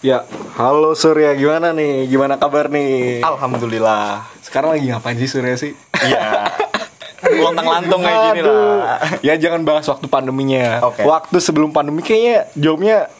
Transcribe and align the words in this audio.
Ya, 0.00 0.24
halo 0.56 0.96
Surya, 0.96 1.36
gimana 1.36 1.76
nih? 1.76 2.08
Gimana 2.08 2.40
kabar 2.40 2.72
nih? 2.72 3.20
Alhamdulillah. 3.20 4.24
Sekarang 4.40 4.72
lagi 4.72 4.88
ngapain 4.88 5.20
sih 5.20 5.28
Surya 5.28 5.60
sih? 5.60 5.76
Iya. 6.00 6.48
Lontang 7.36 7.68
lantung 7.68 8.00
kayak 8.00 8.32
gini 8.32 8.40
lah. 8.48 8.96
Ya 9.20 9.36
jangan 9.36 9.68
bahas 9.68 9.84
waktu 9.84 10.08
pandeminya. 10.08 10.80
Oke. 10.88 11.04
Waktu 11.04 11.36
sebelum 11.36 11.76
pandemi 11.76 12.00
kayaknya 12.00 12.48
jawabnya 12.56 13.12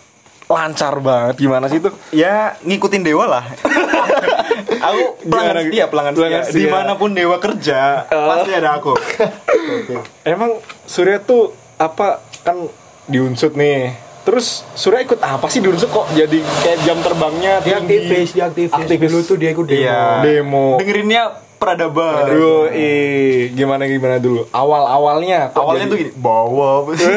lancar 0.49 0.97
banget. 1.05 1.37
Gimana 1.37 1.69
sih 1.69 1.85
tuh? 1.85 1.93
Ya 2.17 2.57
ngikutin 2.65 3.05
dewa 3.05 3.29
lah. 3.29 3.45
aku 4.89 5.21
pelanggan 5.29 5.61
Gimana? 5.61 5.69
setia, 5.69 5.85
pelanggan 5.93 6.15
Pelanggan 6.17 6.43
setia. 6.49 6.53
setia. 6.57 6.65
Di 6.65 6.73
mana 6.73 6.93
pun 6.97 7.13
dewa 7.13 7.37
kerja, 7.37 8.09
pasti 8.09 8.51
ada 8.57 8.81
aku. 8.81 8.97
Emang 10.25 10.57
Surya 10.89 11.21
tuh 11.21 11.53
apa 11.77 12.25
kan 12.41 12.57
diunsut 13.05 13.53
nih. 13.53 14.09
Terus 14.21 14.47
Surya 14.73 15.01
ikut 15.01 15.17
apa 15.17 15.47
sih 15.47 15.59
diunsut 15.59 15.89
kok 15.89 16.07
jadi 16.11 16.39
kayak 16.61 16.79
jam 16.83 16.99
terbangnya 16.99 17.59
dia 17.59 17.79
tinggi? 17.79 17.97
aktivis 18.05 18.29
dia 18.31 18.45
aktivis, 18.47 18.73
Aktivis. 18.75 19.09
dulu 19.09 19.21
tuh 19.23 19.37
dia 19.37 19.51
ikut 19.51 19.65
demo 19.65 19.81
Iya. 19.81 20.01
Demo. 20.21 20.67
Dengerinnya 20.77 21.23
peradaban. 21.57 22.25
Aduh, 22.27 22.69
eh 22.69 23.49
gimana 23.51 23.85
gimana 23.85 24.17
dulu? 24.17 24.45
Awal 24.51 24.83
awalnya 24.87 25.49
Awalnya 25.51 25.87
tuh 25.87 25.99
gini, 25.99 26.13
bawa 26.15 26.81
apa 26.81 26.91
sih? 26.95 27.09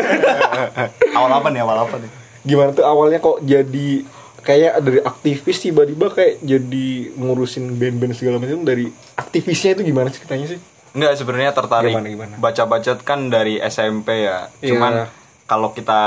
awal 1.18 1.32
apa 1.34 1.48
nih? 1.50 1.60
Awal 1.62 1.78
apa 1.82 1.96
nih? 1.98 2.12
gimana 2.42 2.70
tuh 2.70 2.84
awalnya 2.84 3.18
kok 3.18 3.40
jadi 3.40 4.04
kayak 4.42 4.74
dari 4.80 5.00
aktivis 5.02 5.58
tiba-tiba 5.58 6.08
kayak 6.10 6.44
jadi 6.44 6.88
ngurusin 7.16 7.72
band-band 7.74 8.12
segala 8.14 8.36
macam 8.36 8.60
dari 8.62 8.84
aktivisnya 9.14 9.72
itu 9.74 9.84
gimana 9.86 10.08
ceritanya 10.10 10.48
sih? 10.50 10.60
Enggak 10.92 11.16
sebenarnya 11.16 11.52
tertarik 11.52 11.90
Gimana, 11.90 12.06
gimana? 12.06 12.34
baca-baca 12.38 12.92
kan 12.98 13.28
dari 13.28 13.58
SMP 13.58 14.24
ya. 14.24 14.52
Cuman 14.60 14.94
Iya. 14.94 15.06
kalau 15.46 15.72
kita 15.72 16.02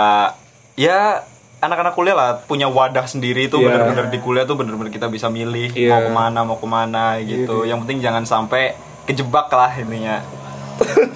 ya 0.77 1.25
anak-anak 1.57 1.93
kuliah 1.93 2.13
lah 2.13 2.31
punya 2.39 2.69
wadah 2.69 3.05
sendiri 3.05 3.49
itu 3.49 3.57
Iya. 3.57 3.65
bener-bener 3.67 4.07
di 4.09 4.19
kuliah 4.19 4.45
tuh 4.45 4.55
bener-bener 4.55 4.89
kita 4.89 5.09
bisa 5.09 5.27
milih 5.27 5.73
Iya. 5.73 5.89
mau 5.91 6.01
ke 6.03 6.11
mana 6.13 6.41
mau 6.45 6.57
ke 6.57 6.69
mana 6.69 7.05
gitu. 7.19 7.65
Yang 7.65 7.79
penting 7.83 7.99
jangan 8.01 8.23
sampai 8.23 8.77
kejebak 9.05 9.49
lah 9.49 9.73
intinya. 9.75 10.21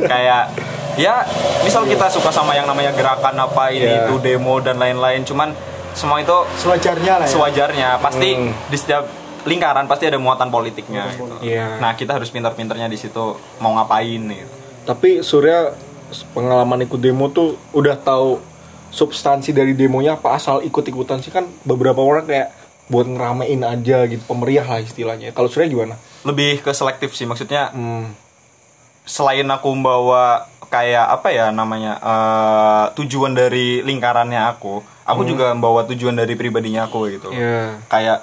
Kayak 0.01 0.57
ya 0.97 1.23
misal 1.61 1.85
kita 1.85 2.09
suka 2.09 2.29
sama 2.31 2.53
yang 2.53 2.65
namanya 2.65 2.91
gerakan 2.91 3.37
apa 3.39 3.69
ini 3.69 3.85
Iya. 3.87 4.01
itu 4.03 4.15
demo 4.19 4.59
dan 4.59 4.77
lain-lain 4.77 5.23
cuman 5.23 5.53
semua 5.93 6.19
itu 6.19 6.33
sewajarnya 6.57 7.21
lah 7.21 7.27
ya 7.27 7.31
sewajarnya 7.31 7.89
pasti 8.01 8.29
Hmm. 8.33 8.53
di 8.67 8.77
setiap 8.77 9.05
lingkaran 9.43 9.85
pasti 9.85 10.05
ada 10.05 10.17
muatan 10.17 10.49
politiknya 10.49 11.13
gitu. 11.13 11.37
Iya. 11.41 11.77
Nah, 11.79 11.93
kita 11.95 12.13
harus 12.13 12.29
pintar-pintarnya 12.29 12.87
di 12.87 12.97
situ 12.97 13.33
mau 13.59 13.73
ngapain 13.73 14.21
gitu. 14.23 14.53
Tapi 14.83 15.21
Surya 15.21 15.73
pengalaman 16.31 16.81
ikut 16.83 16.99
demo 16.99 17.29
tuh 17.29 17.57
udah 17.71 17.97
tahu 17.97 18.37
substansi 18.91 19.55
dari 19.55 19.73
demonya 19.73 20.19
apa 20.19 20.35
asal 20.35 20.61
ikut-ikutan 20.61 21.23
sih 21.23 21.31
kan 21.31 21.47
beberapa 21.63 22.03
orang 22.03 22.27
kayak 22.27 22.49
buat 22.91 23.07
ngeramein 23.07 23.63
aja 23.63 24.03
gitu 24.11 24.23
pemeriah 24.27 24.67
lah 24.67 24.83
istilahnya. 24.83 25.31
Kalau 25.31 25.47
Surya 25.47 25.71
gimana? 25.71 25.95
Lebih 26.27 26.61
ke 26.61 26.75
selektif 26.75 27.15
sih 27.15 27.25
maksudnya 27.25 27.71
Hmm. 27.71 28.11
selain 29.07 29.47
aku 29.47 29.71
membawa 29.75 30.47
kayak 30.71 31.07
apa 31.19 31.29
ya 31.31 31.51
namanya 31.51 31.99
eh, 31.99 32.85
tujuan 32.99 33.35
dari 33.35 33.83
lingkarannya 33.83 34.39
aku, 34.55 34.83
aku 35.07 35.23
juga 35.27 35.51
membawa 35.51 35.83
tujuan 35.87 36.15
dari 36.15 36.35
pribadinya 36.39 36.87
aku 36.87 37.11
gitu. 37.11 37.31
Hmm. 37.31 37.39
Iya. 37.39 37.63
Kayak 37.87 38.19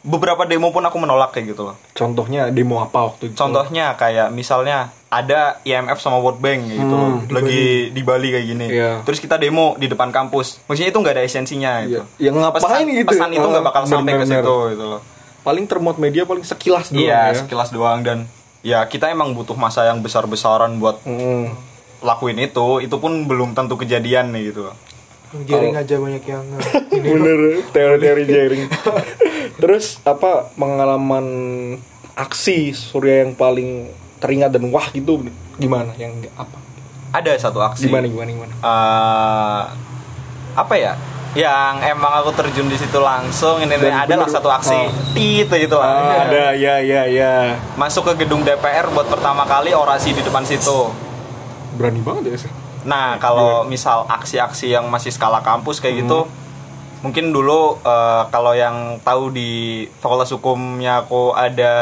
beberapa 0.00 0.42
demo 0.42 0.68
pun 0.68 0.80
aku 0.80 0.96
menolak 0.96 1.30
kayak 1.30 1.52
gitu 1.52 1.62
loh. 1.64 1.76
Contohnya 1.90 2.48
demo 2.48 2.78
apa 2.78 3.04
waktu 3.04 3.28
itu? 3.28 3.34
Contohnya 3.34 3.94
kayak 3.94 4.30
misalnya 4.30 4.90
ada 5.08 5.58
IMF 5.62 5.96
sama 5.96 6.18
World 6.18 6.38
Bank 6.38 6.68
gitu 6.68 6.84
loh, 6.86 7.18
Hmm, 7.18 7.28
lagi 7.28 7.62
di 7.88 8.02
Bali 8.02 8.28
kayak 8.28 8.46
gini. 8.46 8.66
Iya. 8.68 8.92
Terus 9.02 9.18
kita 9.18 9.34
demo 9.34 9.72
di 9.74 9.86
depan 9.86 10.08
kampus. 10.08 10.60
Maksudnya 10.64 10.88
itu 10.88 10.98
nggak 10.98 11.14
ada 11.14 11.22
esensinya 11.22 11.72
gitu. 11.82 12.04
Iya. 12.14 12.28
Ya, 12.28 12.30
ngapain 12.30 12.60
pesan, 12.60 12.80
gitu 12.86 13.08
Pesan 13.08 13.30
itu 13.32 13.46
nggak 13.46 13.64
bakal 13.64 13.82
Ah, 13.82 13.88
sampai 13.88 14.12
ke 14.14 14.26
situ 14.26 14.56
gitu 14.70 14.86
loh. 14.86 15.02
paling 15.40 15.64
termot 15.64 15.96
media 15.96 16.22
paling 16.22 16.44
sekilas 16.44 16.92
doang 16.92 17.00
Iya, 17.00 17.20
ya. 17.26 17.38
sekilas 17.38 17.70
doang 17.70 18.04
dan 18.04 18.28
ya 18.60 18.84
kita 18.84 19.08
emang 19.08 19.32
butuh 19.32 19.56
masa 19.56 19.86
yang 19.86 19.98
besar-besaran 19.98 20.76
buat 20.76 21.00
Hmm. 21.02 21.56
lakuin 21.98 22.36
itu. 22.38 22.78
Itu 22.78 22.96
pun 22.96 23.24
belum 23.24 23.52
tentu 23.52 23.74
kejadian 23.74 24.30
nih 24.30 24.52
gitu. 24.52 24.68
jaring 25.28 25.72
aja 25.74 25.96
banyak 25.96 26.24
yang 26.24 26.40
ini 26.88 27.04
Bener, 27.12 27.38
teori-teori 27.68 28.24
jaring. 28.24 28.62
Terus 29.58 29.98
apa 30.02 30.54
pengalaman 30.54 31.26
aksi 32.14 32.70
Surya 32.70 33.22
yang 33.22 33.34
paling 33.34 33.90
teringat 34.18 34.50
dan 34.50 34.70
wah 34.70 34.86
gitu 34.88 35.26
gimana? 35.56 35.94
Yang 35.94 36.30
apa? 36.34 36.56
Ada 37.10 37.34
satu 37.40 37.58
aksi. 37.58 37.86
Gimana 37.86 38.06
gimana 38.06 38.28
gimana? 38.28 38.54
eh, 38.54 39.62
apa 40.54 40.74
ya? 40.74 40.94
Yang 41.34 41.74
emang 41.86 42.12
aku 42.16 42.30
terjun 42.32 42.66
di 42.66 42.74
situ 42.74 42.98
langsung 42.98 43.60
ini 43.60 43.76
adalah 43.76 44.06
bener- 44.24 44.32
satu 44.32 44.48
aksi 44.48 44.78
tit 45.12 45.46
gitu 45.46 45.76
lah. 45.76 45.86
Ah, 45.86 46.24
ada 46.24 46.44
ya 46.52 46.80
ya 46.80 47.02
ya. 47.04 47.58
Masuk 47.74 48.08
ke 48.08 48.24
gedung 48.24 48.42
DPR 48.42 48.88
buat 48.88 49.06
pertama 49.06 49.44
kali 49.44 49.70
orasi 49.70 50.10
di 50.10 50.22
depan 50.22 50.42
situ. 50.42 50.90
Berani 51.74 52.00
banget 52.00 52.32
ya. 52.32 52.36
Sir. 52.38 52.50
Nah, 52.80 53.18
kalau 53.18 53.62
misal 53.64 54.08
aksi-aksi 54.08 54.70
yang 54.70 54.88
masih 54.88 55.10
skala 55.10 55.38
kampus 55.38 55.78
kayak 55.78 56.02
gitu, 56.02 56.24
Hmm. 56.24 56.32
Mungkin 57.00 57.30
dulu 57.30 57.78
eh, 57.82 58.22
kalau 58.28 58.52
yang 58.52 58.98
tahu 59.02 59.30
di 59.30 59.84
Fakultas 59.98 60.34
Hukumnya 60.34 61.06
aku 61.06 61.32
ada 61.32 61.72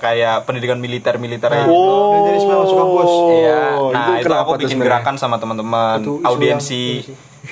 kayak 0.00 0.44
pendidikan 0.44 0.76
militer-militer 0.76 1.48
Nah, 1.48 1.64
gitu. 1.64 1.72
Oh, 1.72 2.26
jadi 2.28 2.38
semua 2.42 2.56
masuk 2.64 2.76
kampus. 2.76 3.12
Iya. 3.32 3.60
Nah, 3.92 4.06
itu, 4.18 4.26
kenapa 4.28 4.40
aku 4.44 4.52
bikin 4.60 4.68
sebenarnya? 4.76 4.86
gerakan 5.00 5.14
sama 5.16 5.36
teman-teman, 5.40 5.98
Itu 6.02 6.12
audiensi, 6.26 6.84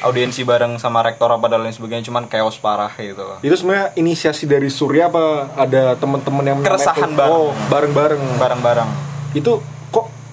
audiensi 0.03 0.41
bareng 0.43 0.77
sama 0.83 1.01
rektor 1.07 1.31
apa 1.31 1.47
dan 1.47 1.62
lain 1.62 1.73
sebagainya, 1.73 2.05
cuman 2.11 2.27
chaos 2.27 2.59
parah 2.59 2.91
gitu. 2.99 3.23
Itu 3.41 3.55
sebenarnya 3.55 3.95
inisiasi 3.95 4.45
dari 4.45 4.69
Surya 4.69 5.09
apa 5.09 5.55
ada 5.55 5.95
teman-teman 5.97 6.45
yang 6.45 6.59
Keresahan 6.61 7.15
bareng. 7.15 7.33
Oh, 7.33 7.51
bareng-bareng. 7.71 8.23
Bareng-bareng. 8.37 8.91
Itu 9.35 9.62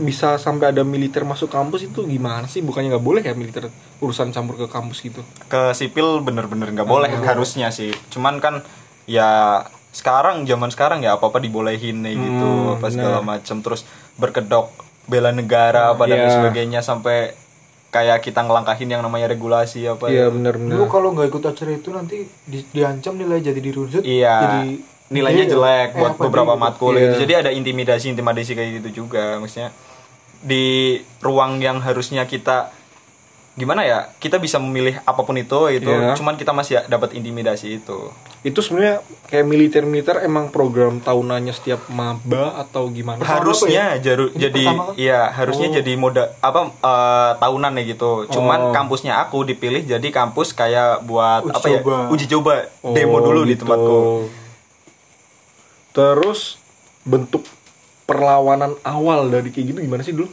bisa 0.02 0.36
sampai 0.36 0.70
ada 0.70 0.82
militer 0.82 1.22
masuk 1.22 1.48
kampus 1.48 1.86
itu 1.86 2.04
gimana 2.04 2.46
sih? 2.46 2.60
Bukannya 2.60 2.92
nggak 2.92 3.02
boleh 3.02 3.22
ya 3.22 3.32
militer 3.32 3.70
urusan 3.98 4.30
campur 4.30 4.58
ke 4.58 4.68
kampus 4.68 5.00
gitu? 5.00 5.22
Ke 5.46 5.72
sipil 5.72 6.20
bener-bener 6.20 6.70
nggak 6.72 6.86
boleh 6.86 7.10
harusnya 7.22 7.70
sih. 7.70 7.94
Cuman 8.10 8.38
kan 8.38 8.66
ya 9.06 9.62
sekarang 9.92 10.44
zaman 10.44 10.68
sekarang 10.68 11.00
ya 11.00 11.14
apa-apa 11.14 11.38
dibolehin 11.38 12.00
nih 12.00 12.16
gitu, 12.16 12.48
Hmm, 12.48 12.74
apa 12.74 12.88
segala 12.88 13.20
macem 13.22 13.60
terus 13.60 13.84
berkedok 14.16 14.72
bela 15.04 15.30
negara 15.30 15.92
apa 15.92 16.06
dan 16.06 16.18
lain 16.18 16.26
Iya. 16.26 16.36
sebagainya 16.38 16.80
sampai 16.82 17.36
kayak 17.90 18.24
kita 18.24 18.40
ngelangkahin 18.40 18.88
yang 18.90 19.04
namanya 19.04 19.28
regulasi 19.28 19.84
apa 19.84 20.08
Iya 20.08 20.26
ya. 20.26 20.26
benar-benar. 20.30 20.74
Dulu 20.74 20.86
kalau 20.88 21.12
nggak 21.12 21.28
ikut 21.28 21.44
acara 21.46 21.72
itu 21.74 21.90
nanti 21.90 22.18
di- 22.42 22.68
diancam 22.72 23.14
nilai 23.14 23.40
jadi 23.40 23.60
dirunsut. 23.60 24.00
Iya. 24.02 24.36
Jadi 24.40 24.64
nilainya 25.12 25.44
Iya, 25.44 25.52
jelek 25.52 25.90
eh, 25.90 26.00
buat 26.00 26.12
apa 26.14 26.24
beberapa 26.24 26.54
di- 26.56 26.62
matkul 26.62 26.94
Iya. 26.96 27.02
gitu. 27.04 27.16
Jadi 27.22 27.34
ada 27.36 27.50
intimidasi 27.52 28.06
intimidasi 28.08 28.52
kayak 28.54 28.72
gitu 28.80 28.90
juga 29.04 29.36
maksudnya 29.38 29.76
di 30.42 30.66
ruang 31.20 31.58
yang 31.58 31.78
harusnya 31.78 32.26
kita 32.26 32.74
gimana 33.52 33.84
ya 33.84 34.08
kita 34.16 34.40
bisa 34.40 34.58
memilih 34.58 34.98
apa 35.02 35.22
pun 35.22 35.36
itu 35.36 35.54
gitu 35.70 35.92
Iya. 35.92 36.16
cuman 36.16 36.34
kita 36.34 36.50
masih 36.50 36.88
dapat 36.88 37.14
intimidasi 37.14 37.78
itu 37.78 38.08
itu 38.42 38.58
sebenarnya 38.58 39.04
kayak 39.28 39.44
militer-militer 39.44 40.16
emang 40.20 40.50
program 40.50 40.98
tahunannya 40.98 41.52
setiap 41.52 41.86
maba 41.88 42.58
atau 42.58 42.90
gimana? 42.90 43.22
harusnya 43.22 44.00
jaru, 44.00 44.32
Ini 44.32 44.40
jadi 44.40 44.64
kan? 44.66 44.78
iya 44.96 45.30
harusnya 45.30 45.68
Oh. 45.68 45.76
jadi 45.76 45.92
moda 45.94 46.32
apa 46.40 46.62
eh, 46.72 47.32
tahunan 47.38 47.76
ya 47.76 47.84
gitu 47.86 48.12
cuman 48.30 48.60
Oh. 48.62 48.74
kampusnya 48.74 49.20
aku 49.20 49.44
dipilih 49.44 49.84
jadi 49.86 50.08
kampus 50.10 50.56
kayak 50.56 51.04
buat 51.04 51.44
Uji 51.44 51.54
apa 51.54 51.68
ya 51.68 51.80
coba. 51.80 51.98
uji 52.10 52.26
coba 52.30 52.54
demo 52.88 53.14
Oh, 53.14 53.22
dulu 53.22 53.42
di 53.44 53.54
gitu. 53.54 53.62
tempatku 53.62 54.00
Terus 55.92 56.56
bentuk 57.04 57.44
perlawanan 58.04 58.76
awal 58.82 59.28
dari 59.28 59.50
kayak 59.50 59.66
gitu 59.68 59.80
gimana 59.82 60.02
sih 60.02 60.12
dulu? 60.12 60.28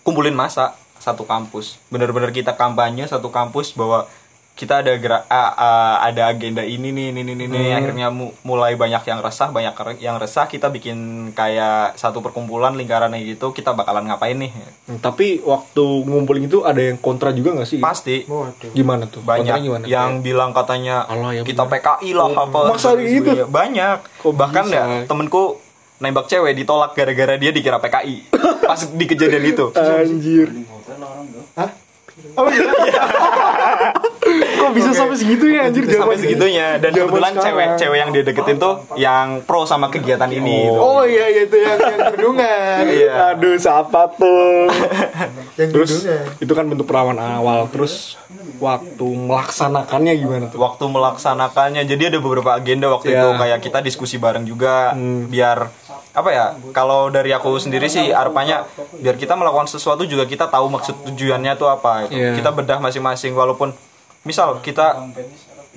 kumpulin 0.00 0.32
masa 0.32 0.72
satu 0.96 1.24
kampus 1.24 1.80
bener-bener 1.86 2.28
kita 2.30 2.52
kampanye 2.52 3.04
satu 3.04 3.28
kampus 3.28 3.72
bahwa 3.72 4.04
kita 4.54 4.78
ada 4.78 4.94
gerak 4.94 5.26
ah, 5.26 5.50
ah, 5.50 5.96
ada 6.00 6.28
agenda 6.28 6.62
ini 6.62 6.88
nih 6.88 7.10
ini 7.10 7.20
ini 7.24 7.34
ini 7.40 7.58
Hmm. 7.64 7.74
akhirnya 7.74 8.06
mu- 8.08 8.30
mulai 8.42 8.72
banyak 8.74 9.02
yang 9.02 9.18
resah 9.18 9.48
banyak 9.48 9.72
yang 9.98 10.14
resah 10.14 10.46
kita 10.46 10.68
bikin 10.68 10.96
kayak 11.32 11.96
satu 11.96 12.20
perkumpulan 12.20 12.70
lingkaran 12.72 13.10
kayak 13.10 13.34
gitu 13.34 13.50
kita 13.50 13.72
bakalan 13.72 14.04
ngapain 14.04 14.36
nih 14.36 14.54
Hmm, 14.84 15.00
Tapi 15.00 15.42
waktu 15.42 15.82
ngumpulin 16.04 16.44
itu 16.44 16.62
ada 16.62 16.78
yang 16.78 16.94
kontra 16.96 17.32
juga 17.32 17.50
nggak 17.52 17.66
sih? 17.66 17.80
pasti 17.80 18.22
Waduh. 18.22 18.70
Gimana 18.70 19.08
tuh? 19.08 19.20
Kontranya 19.20 19.56
banyak 19.56 19.58
gimana? 19.60 19.84
yang 19.86 20.10
bilang 20.20 20.52
katanya 20.52 21.02
Allah, 21.02 21.32
ya 21.32 21.42
kita 21.42 21.64
bener. 21.64 21.80
PKI 21.80 22.10
lah 22.12 22.24
Oh, 22.24 22.44
apa 22.44 22.58
dan 22.94 23.08
gitu? 23.10 23.30
banyak 23.48 23.96
Kok 24.20 24.32
bahkan 24.34 24.64
bisa? 24.64 24.76
ya 24.76 24.84
temenku 25.02 25.58
nembak 25.96 26.26
cewek 26.26 26.54
ditolak 26.54 26.92
gara-gara 26.92 27.34
dia 27.34 27.50
dikira 27.50 27.78
PKI 27.78 28.16
pas 28.68 28.80
di 28.82 29.04
kejadian 29.04 29.44
itu 29.44 29.66
Anjir. 29.72 30.48
Hah? 31.54 31.70
Oh 32.34 32.46
iya. 32.46 32.66
Kok 34.56 34.72
bisa 34.72 34.90
sampai 34.90 35.14
segitu 35.14 35.44
ya 35.46 35.68
anjir 35.68 35.84
sampai 35.84 36.16
zaman- 36.16 36.18
segitunya 36.18 36.66
dan 36.78 36.90
zaman 36.90 37.04
kebetulan 37.04 37.32
sekarang. 37.32 37.44
cewek-cewek 37.44 37.98
yang 37.98 38.10
dia 38.10 38.22
deketin 38.24 38.56
tuh 38.56 38.74
yang 38.96 39.26
pro 39.42 39.62
sama 39.64 39.86
kegiatan 39.88 40.26
ini 40.28 40.64
gitu. 40.64 40.78
Oh 40.78 41.02
iya 41.04 41.26
iya 41.28 41.42
itu 41.44 41.56
yang 41.56 41.76
yang 41.76 42.00
kerudungan. 42.08 42.82
Iya. 42.88 43.12
Aduh, 43.32 43.54
siapa 43.54 44.08
tuh? 44.10 44.66
Yang 45.54 45.70
Terus 45.70 45.92
itu 46.40 46.50
kan 46.50 46.66
bentuk 46.66 46.82
perlawanan 46.84 47.38
awal. 47.38 47.68
Terus 47.68 48.18
waktu 48.56 49.06
melaksanakannya 49.06 50.12
gimana 50.16 50.44
tuh 50.48 50.58
waktu 50.60 50.84
melaksanakannya 50.84 51.82
jadi 51.84 52.08
ada 52.08 52.18
beberapa 52.18 52.50
agenda 52.52 52.88
waktu 52.88 53.12
Iya. 53.12 53.20
itu 53.20 53.28
kayak 53.36 53.58
kita 53.60 53.78
diskusi 53.80 54.16
bareng 54.16 54.42
juga 54.42 54.94
biar 55.28 55.70
apa 56.14 56.30
ya 56.30 56.44
kalau 56.70 57.10
dari 57.10 57.28
aku 57.28 57.58
sendiri 57.58 57.90
sih 57.90 58.08
harapannya 58.08 58.62
biar 58.96 59.14
kita 59.14 59.34
melakukan 59.34 59.66
sesuatu 59.66 60.06
juga 60.06 60.22
kita 60.24 60.46
tahu 60.46 60.70
maksud 60.70 60.94
tujuannya 61.04 61.52
tuh 61.54 61.66
apa. 61.68 62.06
Itu 62.06 62.14
Iya. 62.14 62.38
kita 62.38 62.50
bedah 62.50 62.78
masing-masing 62.78 63.34
walaupun 63.34 63.74
misal 64.22 64.58
kita 64.60 65.10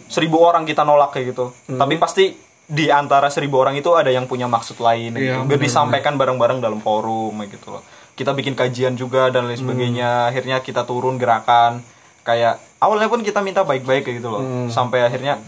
seribu 0.08 0.40
orang 0.40 0.64
kita 0.64 0.82
nolak 0.82 1.12
kayak 1.12 1.34
gitu 1.34 1.50
tapi 1.68 1.98
pasti 1.98 2.32
di 2.64 2.88
antara 2.88 3.28
seribu 3.28 3.58
orang 3.58 3.76
itu 3.76 3.92
ada 3.92 4.08
yang 4.08 4.24
punya 4.24 4.46
maksud 4.46 4.78
lain 4.78 5.12
Iya, 5.12 5.40
gitu. 5.40 5.48
biar 5.48 5.60
disampaikan 5.60 6.16
bareng-bareng 6.16 6.60
dalam 6.60 6.80
forum 6.80 7.34
kayak 7.38 7.52
gitu 7.54 7.68
loh. 7.72 7.84
Kita 8.14 8.32
bikin 8.32 8.54
kajian 8.54 8.94
juga 8.94 9.30
dan 9.30 9.46
lain 9.46 9.58
sebagainya 9.58 10.28
akhirnya 10.28 10.58
kita 10.60 10.84
turun 10.84 11.16
gerakan 11.16 11.82
kayak 12.22 12.60
awalnya 12.78 13.08
pun 13.08 13.22
kita 13.22 13.40
minta 13.40 13.64
baik-baik 13.64 14.04
kayak 14.04 14.20
gitu 14.20 14.30
loh. 14.30 14.42
Sampai 14.68 15.02
akhirnya 15.02 15.40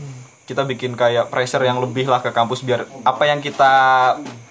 kita 0.44 0.64
bikin 0.64 0.96
kayak 0.96 1.28
pressure 1.28 1.62
yang 1.62 1.78
lebih 1.78 2.06
lah 2.06 2.20
ke 2.20 2.32
kampus 2.32 2.64
biar 2.64 2.88
apa 3.04 3.24
yang 3.24 3.38
kita 3.38 3.72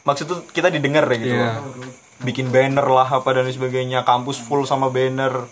maksud 0.08 0.24
tuh 0.24 0.38
kita 0.48 0.72
didengar 0.72 1.04
kayak 1.04 1.20
gitu. 1.20 1.36
Loh 1.36 1.60
bikin 2.22 2.50
banner 2.50 2.86
lah 2.86 3.06
apa 3.06 3.30
dan 3.30 3.46
sebagainya 3.46 4.02
kampus 4.02 4.42
full 4.42 4.66
sama 4.66 4.90
banner. 4.90 5.46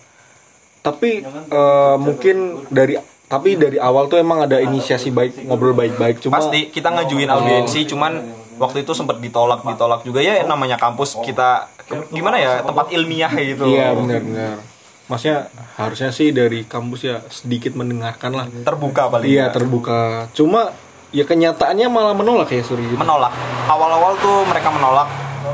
Tapi 0.82 1.22
eh, 1.26 1.96
mungkin 1.98 2.66
dari 2.70 2.98
tapi 3.26 3.58
dari 3.58 3.74
awal 3.78 4.06
tuh 4.06 4.22
emang 4.22 4.46
ada 4.46 4.62
inisiasi 4.62 5.10
baik 5.10 5.46
ngobrol 5.46 5.74
baik-baik. 5.74 6.22
Cuma 6.22 6.38
pasti 6.38 6.70
kita 6.70 6.94
ngajuin 6.94 7.30
audiensi 7.30 7.86
cuman 7.90 8.22
waktu 8.58 8.86
itu 8.86 8.94
sempat 8.94 9.18
ditolak 9.18 9.66
ditolak 9.66 10.02
juga. 10.06 10.22
Ya 10.22 10.42
namanya 10.46 10.78
kampus 10.78 11.18
kita 11.22 11.70
gimana 12.10 12.38
ya 12.38 12.52
tempat 12.62 12.90
ilmiah 12.94 13.30
gitu. 13.34 13.66
Iya 13.66 13.94
benar-benar. 13.94 14.58
Maksudnya 15.06 15.46
harusnya 15.78 16.10
sih 16.10 16.34
dari 16.34 16.66
kampus 16.66 17.00
ya 17.06 17.22
sedikit 17.30 17.78
mendengarkan 17.78 18.30
lah. 18.34 18.46
Terbuka 18.50 19.06
paling 19.06 19.26
iya 19.30 19.54
terbuka. 19.54 20.30
Cuma 20.34 20.74
ya 21.14 21.24
kenyataannya 21.26 21.86
malah 21.90 22.14
menolak 22.14 22.50
ya 22.50 22.62
Suri 22.62 22.86
gitu. 22.86 22.98
menolak. 22.98 23.30
Awal-awal 23.70 24.18
tuh 24.18 24.46
mereka 24.46 24.68
menolak. 24.74 25.08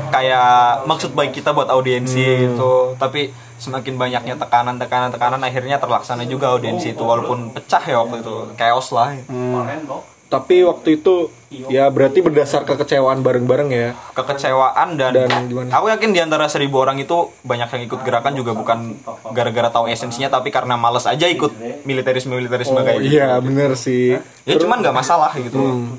Kayak 0.09 0.85
maksud 0.89 1.13
baik 1.17 1.33
kita 1.33 1.53
buat 1.53 1.69
audiensi 1.69 2.49
itu 2.49 2.73
tapi 2.97 3.33
semakin 3.57 3.95
banyaknya 3.97 4.35
tekanan 4.37 4.77
tekanan 4.77 5.09
tekanan 5.13 5.41
akhirnya 5.41 5.77
terlaksana 5.77 6.25
juga 6.25 6.53
audiensi 6.53 6.93
itu 6.93 7.03
walaupun 7.05 7.53
pecah 7.53 7.81
ya 7.81 8.01
waktu 8.01 8.21
itu. 8.21 8.35
Chaos 8.57 8.89
lah. 8.93 9.13
Tapi 10.29 10.65
waktu 10.65 10.97
itu 10.97 11.29
ya 11.67 11.87
berarti 11.87 12.19
berdasar 12.19 12.63
kekecewaan 12.63 13.19
bareng-bareng 13.19 13.69
ya. 13.69 13.89
Kekecewaan 14.13 14.95
dan, 14.95 15.13
Dan 15.13 15.29
gimana? 15.45 15.69
aku 15.71 15.87
yakin 15.87 16.09
di 16.09 16.19
antara 16.19 16.45
seribu 16.45 16.79
orang 16.79 16.97
itu 16.97 17.13
banyak 17.41 17.69
yang 17.69 17.83
ikut 17.85 17.99
gerakan 18.01 18.33
juga 18.33 18.51
bukan 18.51 18.97
gara-gara 19.29 19.69
tahu 19.69 19.85
esensinya 19.85 20.29
tapi 20.29 20.49
karena 20.49 20.73
males 20.73 21.03
aja 21.03 21.25
ikut 21.25 21.53
militerisme 21.83 22.31
militerisme 22.31 22.77
kayak 22.77 22.99
gitu. 22.99 23.13
iya 23.13 23.37
bener 23.37 23.73
sih. 23.73 24.17
Ya 24.41 24.55
cuman 24.55 24.79
nggak 24.79 24.95
masalah 24.95 25.31
gitu. 25.35 25.57
Hmm. 25.57 25.97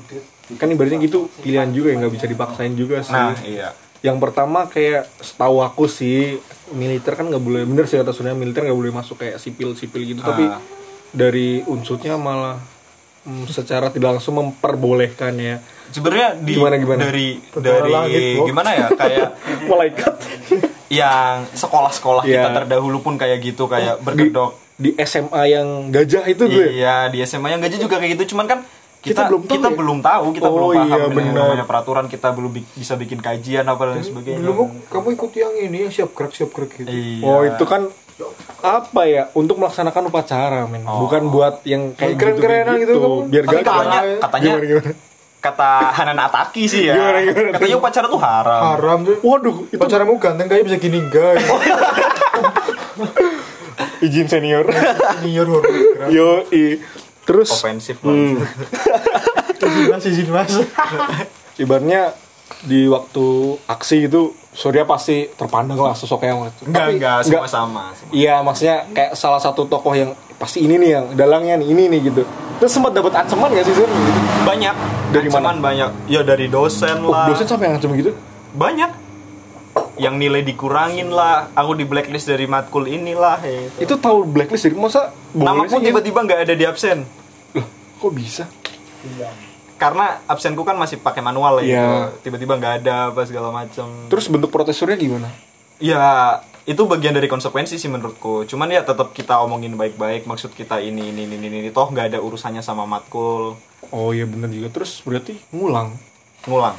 kan 0.53 0.67
ibaratnya 0.67 0.99
gitu 0.99 1.25
pilihan 1.39 1.69
juga 1.69 1.89
ya 1.89 1.97
nggak 1.97 2.13
bisa 2.13 2.25
dipaksain 2.25 2.73
juga 2.73 3.01
sih. 3.01 3.09
Nah 3.09 3.33
iya. 3.41 3.73
Yang 3.99 4.17
pertama 4.21 4.65
kayak 4.65 5.09
setahu 5.17 5.59
aku 5.59 5.87
sih 5.87 6.37
militer 6.69 7.13
kan 7.13 7.25
nggak 7.25 7.39
boleh 7.39 7.63
bener 7.63 7.85
sih 7.85 7.97
kata 7.97 8.11
Surya 8.11 8.31
militer 8.31 8.61
nggak 8.61 8.75
boleh 8.75 8.91
masuk 8.91 9.17
kayak 9.17 9.37
sipil 9.37 9.73
sipil 9.73 10.05
gitu. 10.05 10.21
Tapi 10.21 10.45
Ah. 10.45 10.61
dari 11.09 11.63
unsurnya 11.63 12.13
malah 12.15 12.61
mm, 13.25 13.45
secara 13.47 13.89
tidak 13.89 14.09
langsung 14.13 14.37
memperbolehkan 14.37 15.33
ya 15.35 15.59
sebenarnya 15.87 16.37
di 16.37 16.53
Gimana, 16.53 16.75
gimana? 16.75 16.99
dari 17.03 17.37
Tentara 17.43 17.65
dari 17.77 17.89
langit, 17.89 18.21
Bro. 18.33 18.45
gimana 18.47 18.69
ya 18.71 18.87
kayak 18.91 19.27
malaikat 19.71 20.13
yang 20.87 21.35
sekolah-sekolah 21.51 22.23
Iya. 22.23 22.33
kita 22.35 22.49
terdahulu 22.55 22.97
pun 22.99 23.13
kayak 23.15 23.37
gitu 23.41 23.65
kayak 23.65 23.99
berkedok 23.99 24.53
di 24.75 24.91
SMA 24.99 25.43
yang 25.49 25.67
gajah 25.87 26.23
itu 26.25 26.43
gue 26.45 26.65
iya 26.75 27.07
di 27.07 27.21
SMA 27.21 27.47
yang 27.49 27.59
gaji 27.59 27.79
juga 27.79 27.95
kayak 27.95 28.19
gitu 28.19 28.35
cuman 28.35 28.45
kan 28.45 28.59
kita 29.01 29.23
Kita 29.23 29.29
belum 29.29 29.41
tahu 29.41 29.53
kita 29.53 29.67
ya? 29.67 29.75
belum 29.75 29.99
tahu 30.01 30.25
kita 30.31 30.47
Oh, 30.47 30.51
belum 30.51 30.69
paham 30.75 30.89
iya, 30.91 31.07
benar. 31.07 31.33
namanya 31.39 31.63
peraturan 31.63 32.05
kita 32.05 32.27
belum 32.31 32.51
bi- 32.51 32.69
bisa 32.73 32.93
bikin 32.93 33.19
kajian 33.19 33.63
apa 33.63 33.81
dan 33.87 34.01
sebagainya 34.01 34.41
Dulu 34.41 34.65
kamu 34.89 35.07
ikut 35.13 35.31
yang 35.31 35.53
ini 35.59 35.77
yang 35.79 35.91
siap 35.91 36.09
gerak 36.11 36.33
siap 36.33 36.49
gerak 36.49 36.73
gitu. 36.75 36.89
iya. 36.89 37.23
oh 37.23 37.41
itu 37.41 37.63
kan 37.63 37.85
apa 38.61 39.01
ya 39.03 39.27
untuk 39.31 39.57
melaksanakan 39.57 40.07
upacara 40.07 40.63
men 40.65 40.81
bukan 40.81 41.27
buat 41.27 41.59
yang 41.63 41.91
kayak 41.91 42.15
Keren-kerenan 42.15 42.75
gitu, 42.77 42.93
gitu, 42.93 43.01
kamu. 43.01 43.17
biar 43.27 43.43
gagah 43.45 43.61
katanya 43.61 43.99
katanya 44.19 44.45
gimana 44.49 44.65
gimana 44.65 44.91
kata 45.37 45.69
Hanan 45.91 46.19
Ataki 46.19 46.63
sih 46.65 46.81
ya 46.83 46.95
Gimana, 46.95 47.17
gimana? 47.21 47.49
katanya 47.53 47.75
upacara 47.77 48.05
tuh 48.07 48.17
haram 48.17 48.61
Haram 48.71 48.99
tuh. 49.03 49.15
waduh 49.21 49.57
itu 49.67 49.77
Pacaramu 49.77 50.15
ganteng 50.15 50.47
kayak 50.47 50.63
bisa 50.63 50.77
gini 50.77 50.97
enggak. 50.99 51.37
izin 54.01 54.25
senior 54.25 54.65
Senior 55.19 55.47
horor 55.49 55.73
yo 56.07 56.29
i 56.49 56.79
terus 57.21 57.49
ofensif 57.51 57.99
Hmm. 57.99 58.37
Izin 59.57 59.85
mas, 59.89 60.05
izin 60.05 60.29
mas. 60.29 60.51
ibaratnya 61.57 62.13
di 62.61 62.85
waktu 62.85 63.25
aksi 63.65 64.05
itu 64.05 64.29
Surya 64.55 64.87
pasti 64.87 65.27
terpandang 65.35 65.75
lah 65.75 65.91
sosok 65.91 66.23
yang 66.23 66.39
enggak 66.39 66.63
Tapi 66.63 66.91
enggak 66.95 67.17
semua 67.27 67.47
sama 67.51 67.83
Iya, 68.09 68.39
maksudnya 68.39 68.87
kayak 68.89 69.11
salah 69.13 69.37
satu 69.37 69.67
tokoh 69.67 69.91
yang 69.91 70.15
pasti 70.35 70.63
ini 70.63 70.79
nih 70.79 70.89
yang 70.95 71.05
dalangnya 71.11 71.59
nih, 71.59 71.67
ini 71.69 71.83
nih 71.91 71.99
gitu. 72.07 72.23
Terus 72.55 72.71
sempat 72.71 72.95
dapat 72.95 73.11
ancaman 73.11 73.51
gak 73.51 73.67
sih 73.67 73.75
Sur? 73.75 73.83
Gitu. 73.83 74.19
banyak 74.47 74.75
Dari 75.11 75.27
mana? 75.27 75.51
Ancaman 75.51 75.57
banyak 75.59 75.89
ya 76.07 76.23
dari 76.23 76.47
dosen 76.47 77.03
Oh, 77.03 77.11
lah 77.11 77.27
dosen 77.27 77.43
sampai 77.43 77.67
ngancam 77.67 77.91
gitu? 77.93 78.15
banyak 78.55 78.91
yang 79.95 80.15
nilai 80.15 80.39
dikurangin 80.39 81.11
lah 81.11 81.51
aku 81.51 81.75
di 81.75 81.83
blacklist 81.83 82.27
dari 82.27 82.47
matkul 82.47 82.87
inilah 82.87 83.39
ya. 83.43 83.67
Itu 83.79 83.99
tahu 83.99 84.23
blacklist 84.23 84.67
dari 84.67 84.75
masa 84.75 85.11
namaku 85.35 85.79
tiba-tiba 85.79 86.23
nggak 86.23 86.47
ada 86.47 86.55
di 86.55 86.63
absen 86.63 87.03
Loh, 87.51 87.67
kok 87.99 88.11
bisa? 88.11 88.43
Karena 89.75 90.23
absenku 90.25 90.61
kan 90.61 90.75
masih 90.75 90.97
pakai 90.97 91.19
manual 91.19 91.59
ya 91.59 91.65
Iya. 91.65 91.83
gitu. 91.83 91.97
tiba-tiba 92.23 92.53
nggak 92.55 92.73
ada 92.79 92.95
apa 93.09 93.21
segala 93.23 93.49
macam 93.49 93.87
Terus 94.07 94.25
bentuk 94.27 94.49
protesurnya 94.49 94.95
gimana? 94.95 95.27
ya 95.75 96.39
itu 96.63 96.81
bagian 96.81 97.11
dari 97.11 97.27
konsekuensi 97.27 97.75
sih 97.75 97.87
menurutku 97.87 98.43
cuman 98.45 98.71
ya 98.71 98.81
tetap 98.81 99.11
kita 99.11 99.37
omongin 99.37 99.75
baik-baik 99.75 100.23
maksud 100.23 100.49
kita 100.51 100.79
ini 100.79 101.11
ini 101.11 101.27
ini 101.27 101.35
ini, 101.37 101.57
ini. 101.59 101.69
toh 101.69 101.85
nggak 101.85 102.09
ada 102.09 102.19
urusannya 102.19 102.59
sama 102.59 102.83
matkul 102.85 103.59
Oh 103.93 104.09
iya 104.09 104.25
bener 104.25 104.49
juga. 104.49 104.73
Terus 104.73 104.97
berarti 104.99 105.37
ngulang. 105.51 105.93
ngulang 106.43 106.73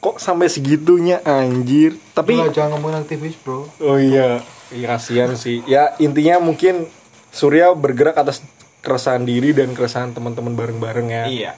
Kok 0.00 0.16
sampai 0.16 0.48
segitunya 0.48 1.20
anjir? 1.22 1.96
Tapi 2.12 2.32
Lah, 2.34 2.48
jangan 2.48 2.76
ngomongin 2.76 3.00
aktivis 3.00 3.36
bro. 3.36 3.68
oh 3.74 3.96
iya, 3.96 4.44
iya 4.68 4.86
kasihan 4.86 5.32
sih. 5.34 5.64
Ya 5.64 5.96
intinya 5.96 6.36
mungkin 6.38 6.88
Surya 7.28 7.72
bergerak 7.72 8.14
atas 8.14 8.40
keresahan 8.84 9.24
diri 9.24 9.50
dan 9.50 9.72
keresahan 9.72 10.12
teman-teman 10.12 10.52
bareng-bareng 10.52 11.08
ya. 11.08 11.24
iya 11.26 11.52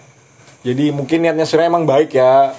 Jadi 0.62 0.90
mungkin 0.90 1.20
niatnya 1.20 1.42
Surya 1.42 1.66
emang 1.66 1.82
baik 1.82 2.10
ya 2.12 2.54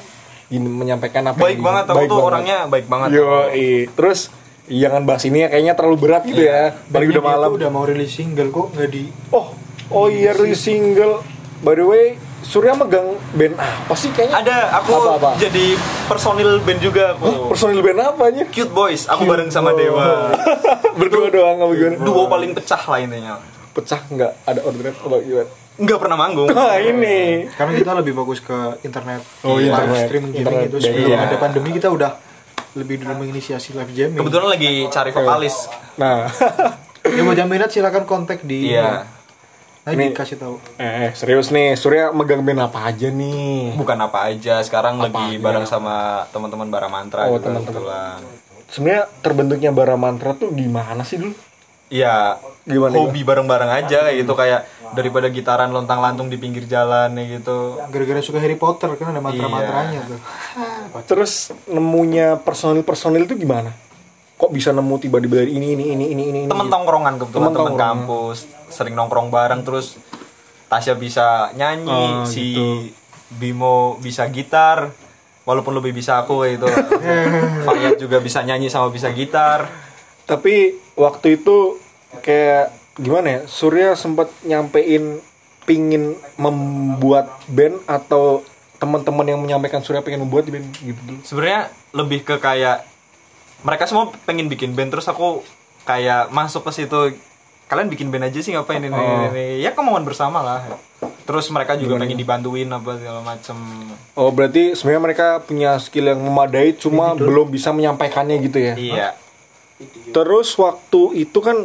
Gini, 0.46 0.64
menyampaikan 0.64 1.24
apa 1.26 1.36
baik 1.38 1.56
yang- 1.56 1.66
banget 1.66 1.84
aku 1.86 1.98
baik 1.98 2.08
tuh 2.08 2.14
banget. 2.14 2.30
orangnya 2.30 2.58
baik 2.66 2.86
banget 2.86 3.08
Yo, 3.12 3.28
terus 3.94 4.20
jangan 4.66 5.04
bahas 5.04 5.24
ini 5.24 5.38
ya 5.38 5.48
kayaknya 5.48 5.74
terlalu 5.74 5.98
berat 5.98 6.24
gitu 6.24 6.40
ya. 6.42 6.76
Balik 6.88 7.12
udah 7.14 7.24
malam. 7.26 7.50
udah 7.50 7.70
mau 7.70 7.84
rilis 7.84 8.12
single 8.12 8.48
kok 8.48 8.72
nggak 8.72 8.90
di 8.90 9.08
Oh, 9.30 9.56
oh 9.90 10.08
iya 10.08 10.32
rilis 10.32 10.60
single. 10.62 11.24
By 11.58 11.74
the 11.74 11.84
way, 11.84 12.06
Surya 12.40 12.72
megang 12.72 13.16
band 13.34 13.56
apa 13.56 13.92
sih 13.94 14.08
kayaknya? 14.10 14.40
ada 14.40 14.58
aku 14.74 14.92
Apa-apa? 14.94 15.36
jadi 15.38 15.76
personil 16.06 16.62
band 16.62 16.80
juga 16.80 17.12
aku 17.12 17.50
Personil 17.50 17.82
band 17.82 18.00
apanya? 18.06 18.44
Cute 18.46 18.70
Boys 18.70 19.04
aku 19.04 19.26
bareng 19.26 19.50
sama 19.50 19.74
Dewa 19.74 20.32
Berdua 21.00 21.28
doang 21.28 21.58
apa 21.58 21.74
gimana? 21.74 21.98
duo 21.98 22.24
paling 22.26 22.54
pecah 22.54 22.80
lah 22.80 23.02
intinya 23.02 23.36
Pecah 23.78 24.02
nggak 24.04 24.32
ada 24.44 24.60
orderan 24.64 24.90
apa 24.92 25.18
gimana? 25.20 25.46
nggak 25.78 26.00
pernah 26.00 26.18
manggung 26.18 26.50
Wah 26.50 26.76
ini. 26.76 27.46
karena 27.48 27.78
kita 27.78 27.94
lebih 27.94 28.12
fokus 28.12 28.42
ke 28.42 28.58
internet 28.82 29.22
Oh, 29.46 29.56
iya, 29.56 29.70
live 29.78 29.94
streaming 30.02 30.34
gaming 30.34 30.66
itu 30.66 30.78
sebelum 30.82 31.06
Iya. 31.08 31.18
ada 31.24 31.38
pandemi 31.38 31.70
kita 31.70 31.88
udah 31.88 32.18
lebih 32.74 32.98
dulu 33.00 33.22
menginisiasi 33.22 33.74
live 33.74 33.94
jamming 33.94 34.18
kebetulan 34.18 34.50
lagi 34.50 34.70
cari 34.88 35.12
vokalis 35.12 35.70
Nah, 35.96 36.26
ya 37.16 37.22
mau 37.22 37.32
jam 37.32 37.46
minat 37.46 37.70
silakan 37.70 38.04
kontak 38.04 38.42
di 38.42 38.74
iya 38.74 39.06
nah 39.80 39.94
Ini- 39.94 40.12
dikasih 40.12 40.36
tahu 40.36 40.58
eh 40.76 41.14
serius 41.14 41.48
nih, 41.48 41.74
Surya 41.74 42.10
megang 42.10 42.42
band 42.42 42.60
apa 42.64 42.84
aja 42.84 43.08
nih? 43.08 43.72
bukan 43.74 43.98
apa 44.00 44.28
aja 44.28 44.60
sekarang 44.60 44.98
Apa 44.98 45.08
lagi 45.08 45.38
aja? 45.38 45.44
bareng 45.44 45.64
sama 45.64 45.96
teman-teman 46.28 46.68
bara 46.68 46.86
mantra 46.88 47.24
Oh, 47.24 47.38
juga 47.38 47.54
teman-teman. 47.54 48.20
Sebenarnya 48.68 49.08
terbentuknya 49.22 49.72
Bara 49.72 49.96
Mantra 49.96 50.34
tuh 50.34 50.52
gimana 50.52 51.00
sih 51.02 51.16
dulu? 51.16 51.32
Iya, 51.88 52.36
Gimana, 52.62 52.92
hobi 52.94 53.24
bareng-bareng 53.24 53.72
aja 53.74 54.04
kayak 54.04 54.18
gitu 54.20 54.34
kayak 54.34 54.62
daripada 54.90 55.28
gitaran 55.28 55.72
lontang-lantung 55.72 56.28
di 56.28 56.36
pinggir 56.36 56.64
jalan 56.64 57.12
kayak 57.12 57.40
gitu. 57.40 57.80
gara-gara 57.88 58.20
suka 58.20 58.38
Harry 58.38 58.56
Potter 58.56 58.92
kan 58.92 59.08
ada 59.08 59.14
Iya. 59.14 59.24
mantra-mantranya 59.24 60.00
tuh 60.04 60.20
Terus 61.06 61.34
nemunya 61.64 62.38
personil-personil 62.38 63.24
itu 63.24 63.36
gimana? 63.38 63.72
Kok 64.36 64.52
bisa 64.52 64.70
nemu 64.70 64.96
tiba-tiba 64.98 65.40
dari 65.40 65.54
ini 65.54 65.74
ini 65.74 65.86
ini 65.90 66.06
ini 66.08 66.24
ini? 66.26 66.40
ini, 66.42 66.42
Temen 66.46 66.68
gitu? 66.68 66.76
tongkrongan 66.76 67.14
kebetulan 67.18 67.46
Temen 67.46 67.56
temen 67.56 67.68
tongkrongan. 67.72 67.98
kampus, 68.04 68.38
sering 68.68 68.94
nongkrong 68.94 69.28
bareng 69.30 69.62
terus 69.64 69.96
Tasya 70.68 70.94
bisa 70.94 71.28
nyanyi, 71.54 71.88
Oh, 71.88 72.28
si 72.28 72.52
gitu. 72.52 72.92
Bimo 73.30 73.76
bisa 73.98 74.28
gitar, 74.28 74.92
walaupun 75.42 75.72
lebih 75.74 75.92
bisa 75.92 76.20
aku 76.20 76.44
kayak 76.44 76.54
gitu. 76.54 76.68
Fayat 77.66 77.96
juga 77.96 78.20
bisa 78.20 78.40
nyanyi 78.42 78.68
sama 78.68 78.88
bisa 78.90 79.08
gitar. 79.10 79.87
Tapi 80.28 80.76
waktu 81.00 81.40
itu 81.40 81.80
kayak 82.20 82.76
gimana 83.00 83.28
ya 83.30 83.40
Surya 83.46 83.94
sempat 83.94 84.28
nyampein 84.44 85.22
pingin 85.64 86.18
membuat 86.36 87.30
band 87.48 87.80
atau 87.86 88.42
teman-teman 88.82 89.26
yang 89.28 89.40
menyampaikan 89.42 89.84
Surya 89.86 90.02
pengen 90.02 90.26
membuat 90.26 90.50
band 90.50 90.66
gitu 90.80 91.14
sebenarnya 91.22 91.70
lebih 91.94 92.26
ke 92.26 92.42
kayak 92.42 92.86
mereka 93.62 93.86
semua 93.86 94.10
pengen 94.26 94.50
bikin 94.50 94.74
band 94.74 94.94
terus 94.94 95.06
aku 95.10 95.46
kayak 95.86 96.30
masuk 96.34 96.66
ke 96.66 96.72
situ 96.74 97.18
kalian 97.68 97.92
bikin 97.92 98.08
band 98.10 98.32
aja 98.32 98.40
sih 98.40 98.56
ngapain 98.56 98.80
ini, 98.80 98.96
Oh. 98.96 99.04
ini, 99.04 99.28
ini. 99.28 99.46
ya 99.60 99.76
kemauan 99.76 100.08
bersama 100.08 100.40
lah. 100.40 100.64
Terus 101.28 101.52
mereka 101.52 101.76
juga 101.76 102.00
pengen 102.00 102.16
dibantuin 102.16 102.72
apa 102.72 102.96
segala 102.96 103.20
macem. 103.20 103.60
Oh 104.16 104.32
berarti 104.32 104.72
sebenarnya 104.72 105.04
mereka 105.04 105.28
punya 105.44 105.76
skill 105.76 106.08
yang 106.08 106.24
memadai 106.24 106.72
cuma 106.80 107.12
belum 107.12 107.52
bisa 107.52 107.76
menyampaikannya 107.76 108.40
gitu 108.40 108.64
ya? 108.64 108.74
Iya 108.80 109.08
terus 110.10 110.54
waktu 110.56 111.02
itu 111.20 111.38
kan 111.38 111.56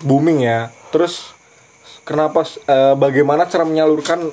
booming 0.00 0.42
ya. 0.42 0.70
Terus 0.88 1.30
kenapa 2.02 2.42
eh, 2.42 2.94
bagaimana 2.94 3.44
cara 3.44 3.62
menyalurkan 3.62 4.26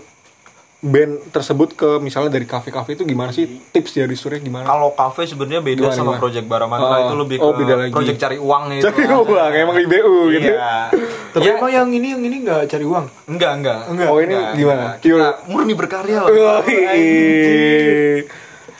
band 0.85 1.33
tersebut 1.33 1.73
ke 1.73 1.97
misalnya 1.97 2.29
dari 2.29 2.45
kafe-kafe 2.45 2.93
itu 2.93 3.03
gimana 3.03 3.33
sih? 3.33 3.49
Tips 3.73 3.97
dari 3.97 4.13
Surya 4.13 4.37
gimana? 4.37 4.65
Kalau 4.65 4.93
kafe 4.93 5.25
sebenarnya 5.25 5.57
beda 5.59 5.81
Gimana, 5.81 5.93
sama 5.93 6.05
gimana? 6.13 6.21
project 6.21 6.45
Baramantra 6.45 6.85
Oh, 6.87 7.01
itu 7.01 7.15
lebih 7.17 7.37
oh, 7.41 7.45
ke 7.47 7.57
beda 7.57 7.73
lagi. 7.75 7.91
project 7.91 8.17
cari 8.21 8.37
uang 8.37 8.63
gitu 8.69 8.83
cari 8.85 9.05
uang 9.09 9.51
emang 9.65 9.75
di 9.75 9.87
BU 9.87 10.15
gitu 10.31 10.49
iya 10.51 10.93
Tapi 11.33 11.41
Ya, 11.41 11.57
emang 11.57 11.71
yang 11.73 11.89
ini 11.89 12.07
yang 12.13 12.21
ini 12.21 12.37
nggak 12.45 12.69
cari 12.69 12.85
uang. 12.85 13.05
enggak 13.27 13.51
enggak. 13.57 13.79
Enggak. 13.89 14.07
oh 14.07 14.17
ini 14.21 14.35
gimana? 14.53 14.85
kita 15.01 15.27
murni 15.49 15.73
berkarya 15.73 16.17
lah. 16.21 16.29
Oh, 16.29 16.61
iya. 16.63 18.21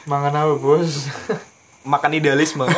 Mangan 0.06 0.34
apa 0.36 0.54
bos? 0.56 1.10
makan 1.86 2.12
idealisme 2.14 2.66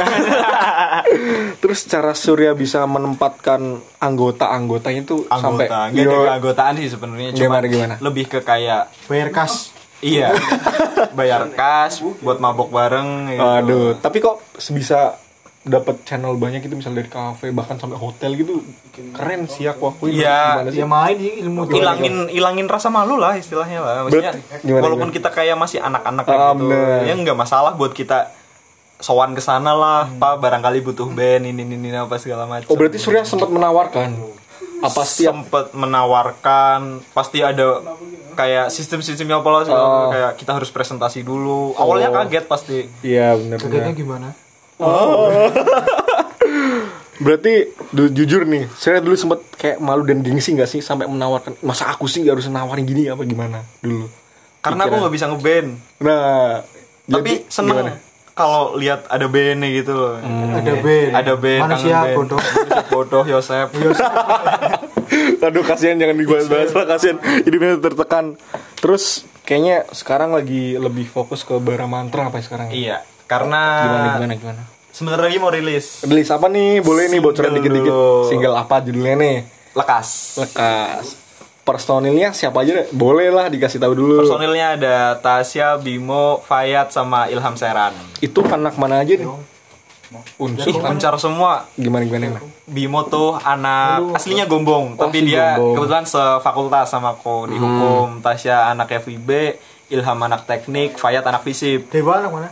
Terus 1.58 1.80
cara 1.84 2.12
Surya 2.14 2.52
bisa 2.54 2.84
menempatkan 2.84 3.62
anggota-anggotanya 3.98 5.02
itu 5.02 5.24
sampai 5.26 5.66
anggota 5.66 5.78
enggak 5.88 6.04
ada 6.04 6.14
Yo, 6.14 6.24
keanggotaan 6.26 6.74
sih 6.78 6.90
sebenarnya 6.90 7.30
cuma 7.34 7.58
Gimana, 7.62 7.96
lebih 8.00 8.26
ke 8.28 8.40
kayak 8.42 8.92
Bayar 9.06 9.30
kas. 9.32 9.72
iya 9.98 10.30
bayar 11.18 11.50
kas 11.52 11.98
buat 12.20 12.38
mabok 12.38 12.70
bareng 12.70 13.34
gitu. 13.34 13.42
Aduh, 13.42 13.88
tapi 13.96 14.20
kok 14.20 14.38
bisa 14.70 15.18
dapat 15.64 16.00
channel 16.04 16.32
banyak 16.34 16.62
gitu 16.62 16.76
misal 16.76 16.94
dari 16.94 17.10
kafe 17.10 17.50
bahkan 17.50 17.76
sampai 17.76 17.98
hotel 17.98 18.32
gitu 18.36 18.64
keren 19.12 19.48
sih 19.48 19.66
aku 19.66 19.90
akuin 19.90 20.16
Iya. 20.16 20.40
Gimana 20.56 20.70
sih? 20.70 20.80
Ya 20.80 20.88
main 20.88 21.16
sih 21.18 21.34
ilmu 21.42 21.68
hilangin 21.68 22.16
hilangin 22.28 22.68
rasa 22.68 22.88
malu 22.88 23.18
lah 23.18 23.36
istilahnya 23.36 23.82
lah 23.82 24.06
maksudnya 24.06 24.32
Bet- 24.34 24.62
gimana, 24.62 24.82
walaupun 24.82 25.10
gimana? 25.10 25.18
kita 25.18 25.30
kayak 25.34 25.56
masih 25.56 25.80
anak-anak 25.82 26.24
kayak 26.24 26.40
gitu 26.56 26.76
ya 27.04 27.14
nggak 27.18 27.36
masalah 27.36 27.74
buat 27.74 27.92
kita 27.92 28.37
sowan 28.98 29.32
ke 29.32 29.40
sana 29.40 29.72
lah 29.72 30.10
pak 30.12 30.38
barangkali 30.38 30.82
butuh 30.82 31.06
band 31.08 31.46
ini 31.46 31.62
ini, 31.64 31.76
ini 31.76 31.94
apa 31.94 32.18
segala 32.18 32.44
macam 32.44 32.66
Oh 32.66 32.74
berarti 32.74 32.98
Surya 32.98 33.22
sempat 33.22 33.48
menawarkan 33.48 34.18
apa 34.78 35.02
setiap 35.04 35.34
sempet 35.36 35.66
menawarkan 35.72 36.80
pasti 37.10 37.42
ada 37.42 37.82
kayak 38.34 38.70
sistem-sistemnya 38.70 39.38
apa 39.38 39.50
lah 39.50 39.62
segala 39.64 39.82
Oh. 39.82 39.90
macam. 39.90 40.12
kayak 40.12 40.32
kita 40.36 40.52
harus 40.52 40.70
presentasi 40.70 41.22
dulu 41.22 41.74
awalnya 41.74 42.10
kaget 42.12 42.46
pasti 42.46 42.86
Iya 43.02 43.34
benar 43.36 43.58
Kagetnya 43.58 43.94
gimana? 43.94 44.28
Berarti 47.18 47.54
du- 47.90 48.14
jujur 48.14 48.46
nih, 48.46 48.70
saya 48.72 49.02
dulu 49.02 49.14
sempat 49.14 49.42
kayak 49.52 49.78
malu 49.78 50.06
dan 50.06 50.22
gengsi 50.22 50.54
nggak 50.54 50.70
sih 50.70 50.80
sampai 50.80 51.06
menawarkan 51.06 51.58
masa 51.62 51.90
aku 51.90 52.06
sih 52.06 52.22
nggak 52.22 52.38
harus 52.38 52.46
nawarin 52.48 52.86
gini 52.86 53.10
apa 53.10 53.22
gimana 53.24 53.66
dulu. 53.80 54.06
karena 54.60 54.84
aku 54.84 54.96
nggak 54.96 55.14
bisa 55.14 55.26
ngeband 55.26 55.70
Nah, 55.98 56.62
tapi 57.08 57.42
jadi 57.42 57.50
seneng 57.50 57.74
gimana? 57.74 57.94
Kalau 58.38 58.78
lihat 58.78 59.10
ada 59.10 59.26
bandnya 59.26 59.68
gitu 59.74 59.92
loh 59.92 60.16
Ada 60.54 60.74
band. 60.78 61.12
ada 61.12 61.34
band 61.36 61.62
Manusia 61.66 61.96
band. 62.00 62.16
bodoh. 62.16 62.40
Manusia 62.46 62.82
bodoh 62.88 63.26
Yosep 63.26 63.68
Aduh 65.42 65.64
kasihan 65.64 65.96
jangan 65.96 66.16
dibahas-bahas 66.16 66.72
lah 66.72 66.86
kasihan 66.86 67.18
hidupnya 67.42 67.80
tertekan. 67.80 68.36
Terus 68.78 69.26
kayaknya 69.42 69.88
sekarang 69.90 70.32
lagi 70.32 70.76
lebih 70.76 71.06
fokus 71.06 71.42
ke 71.42 71.58
bara 71.58 71.86
mantra 71.86 72.28
apa 72.28 72.38
ya 72.38 72.44
sekarang? 72.44 72.68
iya 72.70 72.98
karena 73.26 73.62
Gimana 73.82 74.08
gimana 74.14 74.34
gimana? 74.36 74.62
sebentar 74.90 75.20
lagi 75.20 75.38
mau 75.38 75.50
rilis 75.50 76.04
Rilis 76.04 76.30
apa 76.30 76.48
nih? 76.48 76.80
Boleh 76.80 77.08
nih 77.08 77.20
bocoran 77.20 77.50
Single 77.50 77.58
dikit-dikit. 77.60 77.94
Single 78.28 78.56
apa 78.56 78.76
judulnya 78.82 79.16
nih? 79.16 79.36
lekas 79.74 80.08
Lekas. 80.38 81.06
Personilnya 81.68 82.32
siapa 82.32 82.64
aja 82.64 82.72
deh? 82.74 82.88
Boleh 82.90 83.28
lah 83.28 83.46
dikasih 83.46 83.76
tahu 83.78 83.92
dulu. 83.92 84.16
personilnya 84.18 84.68
ada 84.74 84.96
Tasya 85.16 85.76
Bimo 85.78 86.40
Fayat 86.42 86.90
sama 86.90 87.28
Ilham 87.28 87.54
Seran 87.54 87.92
Itu 88.18 88.40
anak 88.42 88.80
mana 88.80 89.04
aja 89.04 89.14
nih? 89.14 89.28
Unsur 90.40 90.64
ih 90.66 90.80
kan? 90.80 90.96
pencar 90.96 91.20
semua 91.20 91.68
Gimana 91.76 92.08
gimana? 92.08 92.32
gimana? 92.32 92.42
Bimo 92.64 93.04
tuh 93.06 93.36
anak 93.36 94.16
aslinya 94.16 94.48
Gombong 94.48 94.96
Oh, 94.96 95.04
tapi 95.04 95.20
asli 95.20 95.30
dia 95.30 95.60
Gombong. 95.60 95.84
kebetulan 95.84 96.06
sefakultas 96.08 96.88
sama 96.88 97.12
aku 97.12 97.46
di 97.46 97.60
hukum 97.60 98.24
Tasya 98.24 98.72
anak 98.72 98.96
FIB 98.98 99.60
Ilham 99.90 100.20
anak 100.22 100.48
teknik 100.48 100.96
Fayat 100.96 101.22
anak 101.22 101.44
fisip 101.44 101.92
Dewa 101.92 102.24
anak 102.24 102.32
mana? 102.32 102.50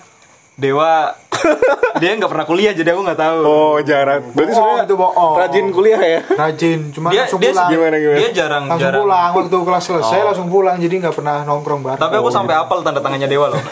Dewa 0.55 1.11
dia 2.01 2.15
nggak 2.15 2.27
pernah 2.27 2.45
kuliah 2.45 2.71
jadi 2.71 2.95
aku 2.95 3.03
nggak 3.03 3.19
tahu 3.19 3.37
Oh 3.41 3.75
jarang. 3.81 4.23
Berarti 4.31 4.49
Bohong, 4.49 4.55
sebenarnya 4.57 4.85
itu 4.85 4.95
bohong. 4.95 5.35
rajin 5.37 5.65
kuliah 5.69 6.01
ya? 6.01 6.19
Rajin, 6.25 6.79
cuma 6.89 7.07
dia 7.09 7.21
langsung 7.21 7.39
dia 7.39 7.51
pulang. 7.51 7.69
Gimana, 7.69 7.95
gimana? 7.97 8.17
dia 8.17 8.29
jarang 8.31 8.63
langsung 8.65 8.81
jarang 8.81 9.03
pulang 9.03 9.31
waktu 9.35 9.57
kelas 9.61 9.83
selesai 9.85 10.17
Oh. 10.17 10.25
langsung 10.25 10.47
pulang 10.47 10.75
jadi 10.77 10.95
nggak 10.97 11.13
pernah 11.13 11.35
nongkrong 11.43 11.81
bareng. 11.81 11.99
tapi 11.99 12.15
aku 12.15 12.29
sampai 12.29 12.55
hafal 12.55 12.79
tanda 12.81 12.99
tangannya 12.99 13.27
Dewa 13.27 13.47
loh 13.49 13.61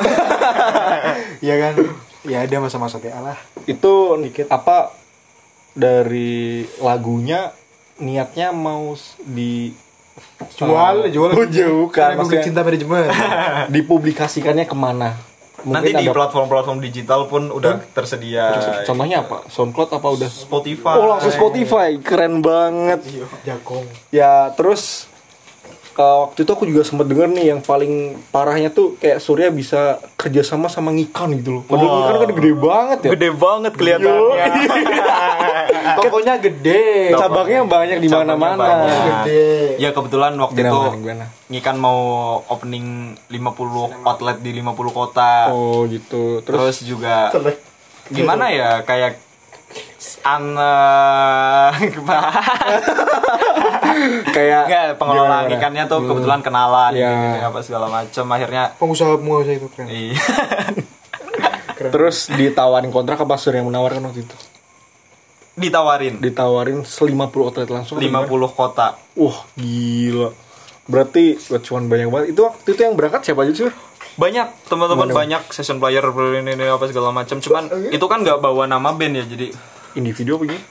Iya 1.41 1.55
kan? 1.57 1.73
Ya 2.23 2.39
ada 2.39 2.55
masa-masa 2.57 2.97
TA 2.97 3.19
lah. 3.21 3.35
Itu 3.65 4.15
apa 4.47 4.95
dari 5.73 6.63
lagunya 6.77 7.51
niatnya 7.97 8.51
mau 8.51 8.95
di 9.19 9.71
Jual, 10.53 11.09
jual. 11.09 11.31
Oh, 11.33 11.47
jauh 11.49 11.87
kan, 11.89 12.13
maksudnya- 12.15 12.45
cinta 12.45 12.61
manajemen. 12.61 13.09
dipublikasikannya 13.67 14.63
ke 14.63 14.75
mana? 14.77 15.17
Nanti 15.63 15.91
di 15.95 16.07
platform-platform 16.11 16.79
digital 16.83 17.27
pun 17.31 17.47
udah 17.47 17.79
tersedia 17.95 18.55
Contohnya 18.83 19.23
apa? 19.23 19.47
SoundCloud 19.47 19.89
apa 19.95 20.07
udah? 20.11 20.29
Spotify 20.29 20.95
Oh 20.99 21.07
langsung 21.15 21.31
Spotify, 21.31 21.95
keren 22.03 22.43
banget. 22.43 22.99
Jagong. 23.47 23.85
Ya 24.11 24.51
terus 24.57 25.12
uh, 25.97 26.27
waktu 26.27 26.45
itu 26.45 26.51
aku 26.53 26.65
juga 26.65 26.81
sempat 26.85 27.05
denger 27.09 27.29
nih 27.33 27.45
yang 27.53 27.59
paling 27.61 28.17
parahnya 28.33 28.69
tuh 28.73 28.97
kayak 28.97 29.21
Surya 29.21 29.49
bisa 29.53 30.01
kerjasama 30.17 30.69
sama 30.69 30.89
Ngikan 30.93 31.33
gitu 31.37 31.59
loh. 31.59 31.63
Padahal 31.65 31.89
Wah. 31.89 31.95
Ngikan 31.97 32.15
kan 32.17 32.29
gede 32.33 32.51
banget 32.57 32.99
ya. 32.99 33.09
gede 33.13 33.29
banget 33.33 33.71
kelihatannya 33.77 34.45
Tokonya 35.97 36.33
gede. 36.41 37.13
Cabangnya 37.13 37.59
banyak 37.65 37.97
di 38.01 38.09
mana-mana. 38.09 38.87
Gede. 39.23 39.77
ya 39.81 39.89
kebetulan 39.93 40.33
waktu 40.37 40.61
Gimana, 40.61 40.73
itu 40.73 40.97
gimana? 41.01 41.25
Ngikan 41.49 41.77
mau 41.77 41.99
opening 42.49 43.17
50 43.29 44.05
outlet 44.05 44.37
di 44.41 44.51
50 44.57 44.73
kota 44.93 45.49
Oh 45.53 45.85
gitu. 45.89 46.41
Terus, 46.41 46.59
terus 46.59 46.77
juga 46.85 47.29
gimana 48.11 48.51
ya 48.51 48.83
kayak 48.83 49.15
an 50.27 50.53
kayak 54.29 54.63
Enggak, 54.65 54.85
pengelola 54.95 55.37
gimana? 55.41 55.53
ikannya 55.53 55.83
tuh 55.85 55.99
kebetulan 56.03 56.39
kenalan 56.39 56.91
Iya. 56.91 57.09
gini, 57.09 57.39
apa 57.41 57.59
segala 57.59 57.87
macam 57.87 58.25
akhirnya 58.27 58.63
Pengusaha 58.75 59.15
pengusaha 59.15 59.53
itu 59.53 59.67
keren. 59.69 59.87
iya. 59.87 60.17
Terus 61.93 62.29
ditawarin 62.29 62.89
kontrak 62.89 63.19
apa 63.19 63.35
Surya 63.35 63.59
yang 63.59 63.67
menawarkan 63.67 64.03
waktu 64.05 64.23
itu? 64.23 64.37
ditawarin 65.53 66.17
Ditawarin 66.17 66.81
50 66.81 67.13
outlet 67.43 67.69
langsung. 67.69 68.01
50 68.01 68.09
kota 68.49 68.97
Wah 69.13 69.45
gila. 69.53 70.33
Berarti 70.83 71.37
cuan 71.61 71.85
banyak 71.85 72.09
banget. 72.09 72.27
Itu 72.33 72.41
waktu 72.43 72.67
itu 72.67 72.81
yang 72.81 72.97
berangkat 72.97 73.21
siapa 73.23 73.45
aja 73.45 73.53
sih? 73.53 73.73
banyak 74.13 74.69
teman-teman 74.69 75.09
banyak 75.09 75.41
session 75.49 75.81
player 75.81 76.05
ini, 76.37 76.53
ini 76.53 76.69
apa 76.69 76.85
segala 76.85 77.09
macam 77.09 77.41
cuman 77.41 77.65
itu 77.89 78.05
kan 78.05 78.21
nggak 78.21 78.37
bawa 78.37 78.69
nama 78.69 78.93
band 78.93 79.17
ya 79.17 79.25
jadi 79.25 79.49
Individu 79.93 80.37
apa 80.37 80.43
gimana? 80.45 80.65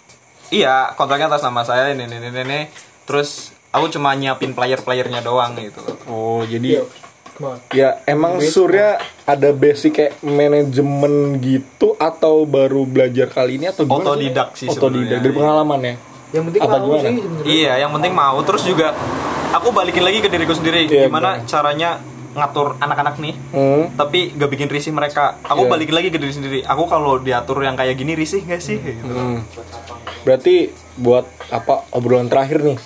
iya 0.55 0.95
kontraknya 0.95 1.27
atas 1.27 1.43
nama 1.43 1.67
saya 1.67 1.91
ini 1.91 2.07
ini 2.07 2.23
ini, 2.23 2.39
ini. 2.39 2.61
Terus 3.05 3.31
aku 3.69 3.89
cuma 3.89 4.13
nyiapin 4.13 4.53
player-playernya 4.53 5.21
doang 5.21 5.55
gitu 5.55 5.81
Oh 6.05 6.43
jadi 6.43 6.85
Ke 7.33 7.41
mana? 7.41 7.57
ya 7.71 7.97
emang 8.05 8.37
Surya 8.39 8.97
ada 9.25 9.51
basic 9.51 9.93
kayak 9.95 10.13
manajemen 10.21 11.13
gitu 11.39 11.97
atau 11.97 12.45
baru 12.45 12.85
belajar 12.85 13.27
kali 13.27 13.57
ini 13.57 13.67
atau 13.67 13.83
gimana? 13.83 14.05
Otodidak 14.07 14.49
sih 14.53 14.67
Otodidak 14.67 15.19
dari 15.19 15.33
pengalaman 15.33 15.81
ya. 15.83 15.95
Yang 16.31 16.45
penting 16.47 16.61
Apa 16.61 16.75
mau 16.75 16.85
gimana? 16.87 17.03
sih 17.03 17.15
iya 17.47 17.73
yang 17.79 17.91
penting 17.91 18.13
mau 18.13 18.37
terus 18.43 18.63
juga 18.63 18.93
aku 19.51 19.69
balikin 19.71 20.01
lagi 20.01 20.19
ke 20.19 20.29
diriku 20.29 20.53
sendiri 20.53 20.85
Iya, 20.85 21.07
gimana 21.07 21.41
caranya 21.43 22.01
ngatur 22.33 22.77
anak-anak 22.79 23.17
nih 23.19 23.35
Hmm. 23.51 23.93
tapi 23.93 24.33
gak 24.33 24.49
bikin 24.49 24.65
risih 24.67 24.89
mereka 24.91 25.37
aku 25.43 25.65
Iya. 25.65 25.71
balikin 25.71 25.93
lagi 25.95 26.09
ke 26.09 26.17
diri 26.17 26.33
sendiri 26.33 26.59
aku 26.63 26.85
kalau 26.87 27.17
diatur 27.19 27.61
yang 27.61 27.75
kayak 27.75 27.93
gini 27.95 28.13
risih 28.13 28.41
gak 28.43 28.59
sih 28.59 28.77
gitu. 28.77 29.05
Hmm. 29.05 29.45
Berarti 30.23 30.69
buat 30.95 31.25
apa 31.49 31.89
obrolan 31.91 32.29
terakhir 32.29 32.61
nih? 32.63 32.79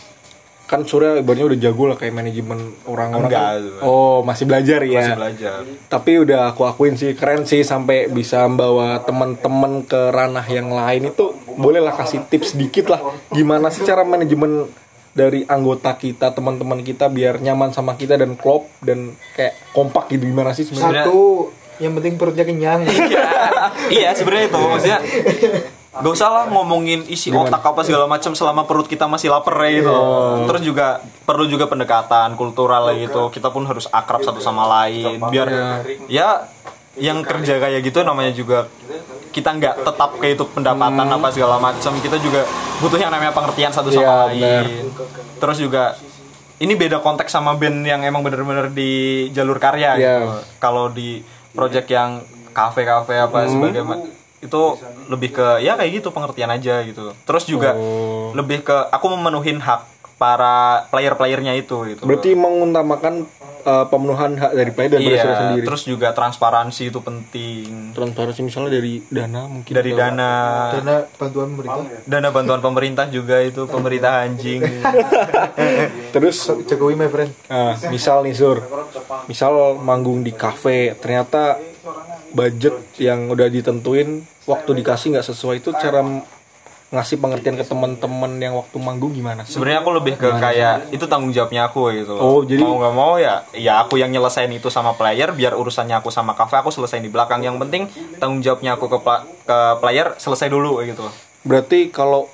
Kan 0.67 0.83
Surya 0.83 1.23
ibaratnya 1.23 1.47
udah 1.47 1.59
jago 1.63 1.85
lah 1.87 1.97
kayak 1.97 2.15
manajemen 2.15 2.75
orang-orang. 2.91 3.31
Enggak, 3.31 3.51
kan. 3.55 3.87
Oh, 3.87 4.27
masih 4.27 4.45
belajar 4.51 4.81
ya. 4.83 4.99
masih 4.99 5.15
belajar 5.15 5.59
Tapi 5.87 6.13
udah 6.27 6.41
aku 6.51 6.63
akuin 6.67 6.99
sih 6.99 7.15
keren 7.15 7.47
sih 7.47 7.63
sampai 7.63 8.11
bisa 8.11 8.43
membawa 8.51 8.99
teman-teman 9.07 9.87
ke 9.87 10.11
ranah 10.11 10.47
yang 10.51 10.75
lain 10.75 11.15
itu 11.15 11.33
bolehlah 11.57 11.95
kasih 11.95 12.27
tips 12.29 12.59
sedikit 12.59 12.93
lah 12.93 13.01
gimana 13.33 13.73
sih 13.73 13.87
cara 13.87 14.05
manajemen 14.05 14.69
dari 15.17 15.49
anggota 15.49 15.97
kita 15.97 16.37
teman-teman 16.37 16.85
kita 16.85 17.09
biar 17.09 17.41
nyaman 17.41 17.73
sama 17.73 17.97
kita 17.97 18.21
dan 18.21 18.37
klop 18.37 18.69
dan 18.85 19.17
kayak 19.33 19.57
kompak 19.73 20.13
gitu 20.13 20.29
gimana 20.29 20.53
sih 20.53 20.69
sebenarnya 20.69 21.09
Satu, 21.09 21.49
yang 21.81 21.97
penting 21.97 22.21
perutnya 22.21 22.45
kenyang. 22.45 22.85
iya 23.97 24.13
sebenarnya 24.13 24.53
itu 24.53 24.59
maksudnya 24.61 25.01
Gak 25.97 26.13
usah 26.13 26.29
lah 26.29 26.45
ngomongin 26.53 27.09
isi 27.09 27.33
otak 27.33 27.65
apa 27.65 27.81
segala 27.81 28.05
macam 28.05 28.37
selama 28.37 28.69
perut 28.69 28.85
kita 28.85 29.09
masih 29.09 29.33
lapar 29.33 29.57
ya 29.65 29.81
gitu. 29.81 29.97
Terus 30.45 30.63
juga 30.63 30.87
perlu 31.25 31.49
juga 31.49 31.65
pendekatan 31.67 32.37
kultural 32.37 32.93
gitu. 32.97 33.33
Kita 33.33 33.49
pun 33.49 33.65
harus 33.65 33.89
akrab 33.89 34.21
satu 34.21 34.41
sama 34.41 34.69
lain 34.69 35.17
biar 35.33 35.49
ya 36.07 36.45
yang 36.97 37.21
kerja 37.21 37.61
kayak 37.61 37.85
gitu 37.85 38.01
namanya 38.01 38.33
juga 38.33 38.65
kita 39.29 39.53
nggak 39.53 39.85
tetap 39.85 40.17
kayak 40.17 40.41
itu 40.41 40.45
pendapatan 40.49 41.07
apa 41.09 41.29
segala 41.29 41.57
macam. 41.61 41.93
Kita 42.01 42.17
juga 42.17 42.45
butuh 42.81 42.97
yang 42.97 43.13
namanya 43.13 43.37
pengertian 43.37 43.73
satu 43.73 43.93
sama 43.93 44.33
Iya, 44.33 44.65
lain. 44.65 44.93
Terus 45.37 45.61
juga 45.61 45.97
ini 46.57 46.73
beda 46.73 47.05
konteks 47.05 47.29
sama 47.29 47.53
band 47.53 47.85
yang 47.85 48.01
emang 48.01 48.25
bener-bener 48.25 48.73
di 48.73 49.29
jalur 49.37 49.61
karya 49.61 49.93
Iya. 49.97 50.01
gitu. 50.01 50.29
Kalau 50.57 50.89
di 50.89 51.21
project 51.53 51.89
yang 51.89 52.25
kafe-kafe 52.57 53.21
apa 53.21 53.45
sebagainya 53.45 54.16
itu 54.47 54.63
lebih 55.07 55.31
ke 55.33 55.61
ya 55.61 55.75
kayak 55.75 55.93
gitu 55.95 56.09
pengertian 56.09 56.49
aja 56.49 56.81
gitu. 56.83 57.13
Terus 57.23 57.45
juga 57.45 57.75
Oh. 57.75 58.31
lebih 58.33 58.63
ke 58.63 58.77
aku 58.89 59.07
memenuhin 59.11 59.59
hak 59.59 59.83
para 60.17 60.89
player-playernya 60.89 61.53
itu 61.55 61.77
gitu. 61.85 62.09
berarti 62.09 62.33
mengutamakan 62.33 63.29
uh, 63.63 63.85
pemenuhan 63.85 64.33
hak 64.33 64.57
dari 64.57 64.73
player 64.73 64.91
dan 64.91 65.01
iya, 65.05 65.13
iya, 65.13 65.37
sendiri 65.37 65.61
terus 65.61 65.85
juga 65.85 66.09
transparansi 66.17 66.89
itu 66.89 67.05
penting. 67.05 67.93
transparansi 67.93 68.41
misalnya 68.41 68.81
dari 68.81 69.05
dana 69.05 69.45
mungkin 69.45 69.73
Dari 69.77 69.93
dana 69.93 70.31
Karena 70.73 70.97
bantuan 71.13 71.49
pemerintah. 71.53 71.85
dana 72.09 72.29
bantuan 72.33 72.61
pemerintah 72.65 73.07
juga 73.13 73.45
itu 73.45 73.69
pemerintah 73.69 74.25
anjing. 74.25 74.65
terus 76.15 76.37
Jokowi 76.65 76.97
my 76.97 77.09
friend. 77.09 77.31
Nah, 77.47 77.77
misal 77.89 78.25
nih 78.25 78.33
Sur, 78.33 78.65
misal 79.27 79.53
manggung 79.77 80.23
di 80.23 80.33
kafe, 80.33 80.97
ternyata 80.97 81.61
budget 82.37 82.77
yang 83.01 83.33
udah 83.33 83.49
ditentuin 83.49 84.29
waktu 84.45 84.71
dikasih 84.77 85.17
nggak 85.17 85.27
sesuai 85.27 85.65
itu 85.65 85.73
cara 85.73 86.05
ngasih 86.87 87.19
pengertian 87.19 87.59
ke 87.59 87.67
teman-teman 87.67 88.39
yang 88.39 88.55
waktu 88.55 88.79
manggung 88.79 89.11
gimana? 89.11 89.43
Sebenarnya 89.43 89.83
aku 89.83 89.91
lebih 89.91 90.15
ke 90.15 90.29
kayak 90.39 90.95
itu 90.95 91.03
tanggung 91.11 91.35
jawabnya 91.35 91.67
aku 91.67 91.91
gitu 91.91 92.15
loh. 92.15 92.23
Oh, 92.23 92.41
jadi- 92.47 92.63
mau 92.63 92.79
nggak 92.79 92.95
mau 92.95 93.15
ya, 93.19 93.43
ya 93.59 93.83
aku 93.83 93.99
yang 93.99 94.15
nyelesain 94.15 94.47
itu 94.55 94.71
sama 94.71 94.95
player, 94.95 95.35
biar 95.35 95.59
urusannya 95.59 95.99
aku 95.99 96.15
sama 96.15 96.39
kafe 96.39 96.63
aku 96.63 96.71
selesain 96.71 97.03
di 97.03 97.11
belakang. 97.11 97.43
Yang 97.43 97.59
penting 97.67 97.83
tanggung 98.23 98.39
jawabnya 98.39 98.79
aku 98.79 98.87
ke 98.87 98.99
pla- 99.03 99.27
ke 99.27 99.59
player 99.83 100.15
selesai 100.15 100.47
dulu 100.47 100.79
gitu. 100.87 101.03
Berarti 101.43 101.91
kalau 101.91 102.31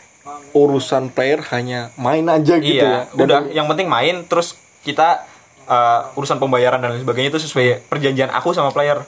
urusan 0.52 1.09
player 1.16 1.40
hanya 1.56 1.88
main 1.97 2.28
aja 2.28 2.61
gitu 2.61 2.76
iya, 2.76 3.09
ya. 3.09 3.16
Dan 3.16 3.25
udah. 3.25 3.40
Yang 3.56 3.66
penting 3.73 3.88
main, 3.88 4.16
terus 4.28 4.52
kita 4.85 5.25
uh, 5.64 6.12
urusan 6.18 6.37
pembayaran 6.37 6.76
dan 6.76 6.92
lain 6.92 7.00
sebagainya 7.00 7.32
itu 7.32 7.40
sesuai 7.49 7.88
perjanjian 7.88 8.28
aku 8.28 8.52
sama 8.52 8.68
player. 8.68 9.00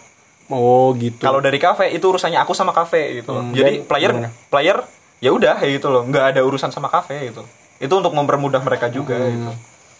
Oh 0.46 0.92
gitu. 0.94 1.18
Kalau 1.18 1.40
dari 1.40 1.56
kafe 1.56 1.88
itu 1.88 2.04
urusannya 2.04 2.36
aku 2.36 2.52
sama 2.52 2.70
kafe 2.70 3.18
gitu. 3.18 3.32
Hmm, 3.32 3.50
Jadi 3.50 3.80
dan 3.80 3.86
player 3.86 4.10
gimana? 4.12 4.30
player 4.48 4.76
ya 5.18 5.30
udah 5.30 5.56
gitu 5.62 5.88
loh, 5.88 6.04
nggak 6.04 6.36
ada 6.36 6.40
urusan 6.40 6.68
sama 6.68 6.86
kafe 6.86 7.32
gitu. 7.32 7.42
Itu 7.78 7.94
untuk 7.94 8.12
mempermudah 8.12 8.60
mereka 8.60 8.88
juga 8.88 9.16
Hmm. 9.16 9.30
gitu. 9.30 9.50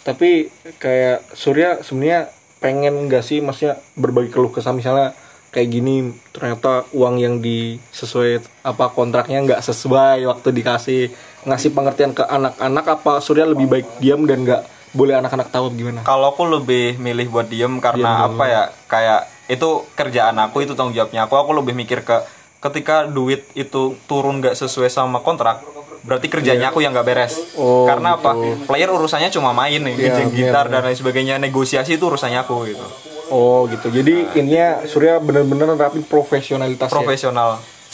Tapi 0.04 0.30
kayak 0.76 1.32
Surya 1.32 1.80
sebenarnya 1.80 2.28
pengen 2.60 3.08
nggak 3.08 3.20
sih 3.20 3.40
maksudnya 3.40 3.80
berbagi 3.94 4.28
keluh 4.28 4.48
kesah 4.48 4.72
misalnya 4.72 5.16
kayak 5.48 5.68
gini 5.70 5.96
ternyata 6.28 6.84
uang 6.90 7.16
yang 7.16 7.34
di 7.38 7.76
sesuai 7.88 8.42
apa 8.62 8.90
kontraknya 8.90 9.38
nggak 9.40 9.62
sesuai 9.62 10.24
waktu 10.24 10.48
dikasih 10.50 11.02
ngasih 11.44 11.70
pengertian 11.70 12.10
ke 12.10 12.20
anak-anak 12.20 12.84
apa 12.90 13.12
Surya 13.20 13.44
lebih 13.44 13.64
baik 13.64 13.86
diam 13.96 14.24
dan 14.24 14.42
nggak 14.42 14.62
boleh 14.92 15.14
anak-anak 15.16 15.48
tahu 15.48 15.72
gimana? 15.72 16.02
Kalau 16.02 16.30
aku 16.30 16.46
lebih 16.48 16.96
milih 16.96 17.26
buat 17.28 17.48
diem 17.48 17.80
karena 17.80 18.28
apa 18.28 18.44
ya 18.44 18.62
kayak 18.86 19.20
itu 19.46 19.84
kerjaan 19.92 20.36
aku 20.40 20.64
itu 20.64 20.72
tanggung 20.72 20.96
jawabnya 20.96 21.28
aku. 21.28 21.36
Aku 21.36 21.50
lebih 21.52 21.76
mikir 21.76 22.04
ke 22.04 22.24
ketika 22.64 23.04
duit 23.04 23.44
itu 23.52 23.96
turun 24.08 24.40
nggak 24.40 24.56
sesuai 24.56 24.88
sama 24.88 25.20
kontrak 25.20 25.60
berarti 26.04 26.28
kerjanya 26.28 26.68
aku 26.68 26.84
yang 26.84 26.92
nggak 26.92 27.08
beres. 27.08 27.34
Iya. 27.40 27.60
Oh, 27.60 27.88
karena 27.88 28.20
apa? 28.20 28.36
player 28.68 28.92
urusannya 28.92 29.32
cuma 29.32 29.56
main 29.56 29.80
nih 29.80 29.96
Iya, 29.96 30.04
ngejeng 30.12 30.28
bener, 30.30 30.38
gitar 30.38 30.66
dan 30.68 30.80
lain 30.84 30.96
sebagainya 30.96 31.34
negosiasi 31.40 31.96
itu 31.96 32.04
urusannya 32.04 32.44
aku 32.44 32.68
gitu. 32.68 32.84
Oh 33.32 33.64
gitu. 33.72 33.88
Jadi 33.88 34.36
ininya 34.36 34.84
Surya 34.84 35.16
bener-bener 35.16 35.72
nerapin 35.72 36.04
profesionalitas 36.04 36.92
ya? 36.92 37.40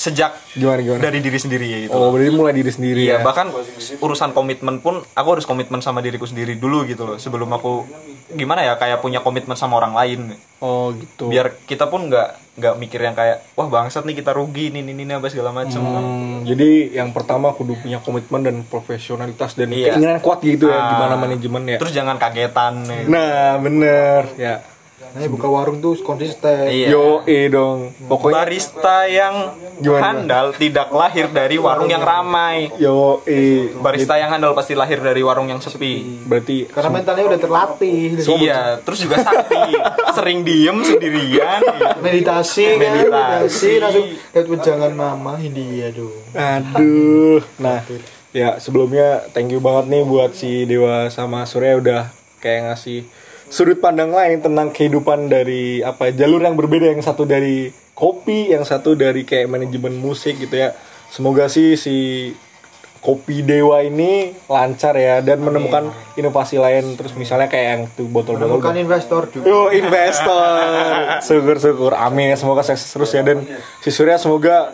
Sejak 0.01 0.33
Gimana 0.51 0.81
gimana? 0.81 1.01
dari 1.03 1.21
diri 1.21 1.37
sendiri 1.37 1.67
ya 1.67 1.79
gitu 1.83 1.93
Oh 1.93 2.09
berarti 2.09 2.33
mulai 2.33 2.57
diri 2.57 2.73
sendiri 2.73 3.05
Iya, 3.05 3.13
ya? 3.13 3.19
bahkan 3.21 3.53
urusan 3.99 4.33
komitmen 4.33 4.81
pun 4.81 5.05
aku 5.05 5.29
harus 5.31 5.45
komitmen 5.45 5.79
sama 5.79 6.01
diriku 6.01 6.25
sendiri 6.25 6.57
dulu 6.57 6.89
gitu 6.89 7.05
loh 7.05 7.17
sebelum 7.17 7.53
aku 7.53 7.85
gimana 8.31 8.63
ya 8.63 8.75
kayak 8.75 8.99
punya 8.99 9.21
komitmen 9.21 9.53
sama 9.55 9.77
orang 9.77 9.93
lain 9.93 10.33
Oh 10.59 10.93
gitu. 10.93 11.29
biar 11.29 11.53
kita 11.61 11.85
pun 11.87 12.07
nggak 12.07 12.29
nggak 12.55 12.75
mikir 12.77 12.97
yang 12.99 13.13
kayak 13.13 13.45
wah 13.53 13.67
bangsat 13.67 14.03
nih 14.03 14.13
kita 14.15 14.31
rugi 14.31 14.69
ini 14.69 14.81
ini 14.83 14.93
ini 14.95 15.13
apa 15.13 15.27
segala 15.27 15.53
macem 15.53 15.81
Hmm, 15.81 16.45
jadi 16.45 16.69
yang 16.95 17.11
pertama 17.11 17.51
kudu 17.51 17.77
punya 17.77 17.99
komitmen 17.99 18.41
dan 18.41 18.57
profesionalitas 18.63 19.53
dan 19.53 19.69
Iya. 19.69 19.95
keinginan 19.95 20.21
kuat 20.21 20.41
gitu 20.41 20.65
ya 20.67 20.77
Ah. 20.79 20.89
gimana 20.91 21.15
manajemen 21.19 21.65
ya. 21.67 21.77
terus 21.77 21.93
jangan 21.93 22.17
kagetan 22.17 22.85
nih 22.85 23.05
Nah 23.07 23.57
bener 23.59 24.21
ya. 24.35 24.65
Nah, 25.01 25.27
buka 25.27 25.49
warung 25.49 25.81
tuh 25.81 25.97
konsisten. 25.99 26.69
Iya. 26.69 26.93
Yo 26.93 27.25
eh 27.25 27.49
dong. 27.49 27.91
Pokoknya 28.07 28.37
barista 28.39 29.05
yang 29.05 29.57
Gimana? 29.77 30.01
handal 30.15 30.47
tidak 30.53 30.93
lahir 30.93 31.27
dari 31.27 31.57
warung 31.57 31.89
yang 31.89 31.99
ramai 32.01 32.69
yo 32.77 33.25
eh 33.25 33.73
barista 33.75 34.15
yang 34.15 34.29
handal 34.29 34.53
pasti 34.53 34.77
lahir 34.77 35.01
dari 35.01 35.19
warung 35.21 35.49
yang 35.49 35.57
sepi 35.57 36.21
berarti 36.23 36.69
Karena 36.69 36.91
mentalnya 36.93 37.25
udah 37.27 37.41
terlatih. 37.41 38.21
iya 38.39 38.77
terus 38.79 39.01
juga 39.01 39.19
sakti 39.19 39.73
sering 40.17 40.45
diem 40.45 40.79
sendirian 40.79 41.65
Meditasi, 41.99 42.65
kan? 42.71 42.79
Meditasi. 42.79 43.01
meditasi 43.09 43.71
langsung 43.81 44.07
lihat 44.07 44.47
wejangan 44.47 44.93
mama 44.93 45.33
India 45.39 45.89
dong. 45.91 46.13
aduh. 46.37 47.41
Nah 47.57 47.81
ya 48.31 48.61
sebelumnya 48.61 49.25
thank 49.33 49.49
you 49.49 49.59
banget 49.59 49.89
nih 49.89 50.03
buat 50.05 50.31
si 50.33 50.63
Dewa 50.63 51.09
sama 51.09 51.43
Surya 51.43 51.75
udah 51.75 52.03
kayak 52.39 52.69
ngasih 52.69 53.09
sudut 53.51 53.83
pandang 53.83 54.15
lain 54.15 54.39
tentang 54.39 54.71
kehidupan 54.71 55.27
dari 55.27 55.83
apa 55.83 56.15
jalur 56.15 56.41
yang 56.41 56.55
berbeda. 56.55 56.95
Yang 56.95 57.11
satu 57.11 57.27
dari 57.27 57.69
kopi 57.93 58.55
yang 58.55 58.63
satu 58.63 58.95
dari 58.97 59.27
kayak 59.27 59.51
manajemen 59.51 59.99
musik 59.99 60.39
gitu 60.39 60.55
ya. 60.55 60.73
Semoga 61.11 61.51
sih 61.51 61.75
si 61.75 62.31
kopi 63.01 63.41
dewa 63.41 63.81
ini 63.81 64.37
lancar 64.45 64.93
ya 64.95 65.25
dan 65.25 65.43
menemukan 65.43 65.91
inovasi 66.15 66.63
lain. 66.63 66.95
Terus 66.95 67.19
misalnya 67.19 67.51
kayak 67.51 67.67
yang 67.67 67.83
tuh 67.91 68.07
botol-botol 68.07 68.63
Bukan 68.63 68.77
investor 68.79 69.27
juga. 69.35 69.45
Yo 69.51 69.75
investor, 69.75 70.47
syukur 71.27 71.57
syukur, 71.59 71.93
amin 71.99 72.39
semoga 72.39 72.63
sukses 72.63 72.87
terus 72.95 73.11
ya. 73.11 73.27
Dan 73.27 73.43
si 73.83 73.91
Surya 73.91 74.21
semoga 74.21 74.71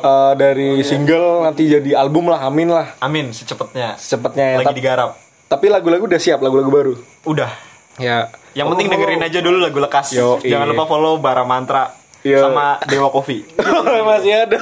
eh, 0.00 0.32
dari 0.38 0.80
single 0.80 1.44
nanti 1.44 1.68
jadi 1.68 2.00
album 2.00 2.32
lah, 2.32 2.48
amin 2.48 2.72
lah. 2.72 2.96
Amin 3.04 3.36
secepatnya. 3.36 4.00
Secepatnya 4.00 4.56
ya. 4.56 4.58
lagi 4.64 4.74
digarap. 4.80 5.12
tapi 5.48 5.72
lagu-lagu 5.72 6.04
udah 6.04 6.20
siap, 6.20 6.44
lagu-lagu 6.44 6.68
baru. 6.68 6.94
udah 7.24 7.67
Ya, 7.98 8.30
yang 8.54 8.70
penting 8.74 8.88
dengerin 8.90 9.22
aja 9.22 9.38
dulu 9.42 9.58
lagu 9.58 9.78
lekas 9.82 10.14
Yo, 10.14 10.38
jangan 10.42 10.66
iya. 10.66 10.72
lupa 10.72 10.84
follow 10.86 11.18
Bara 11.18 11.42
Mantra 11.42 11.90
Yo. 12.22 12.38
sama 12.42 12.78
Dewa 12.86 13.10
Coffee 13.10 13.42
masih 14.10 14.32
ada. 14.46 14.58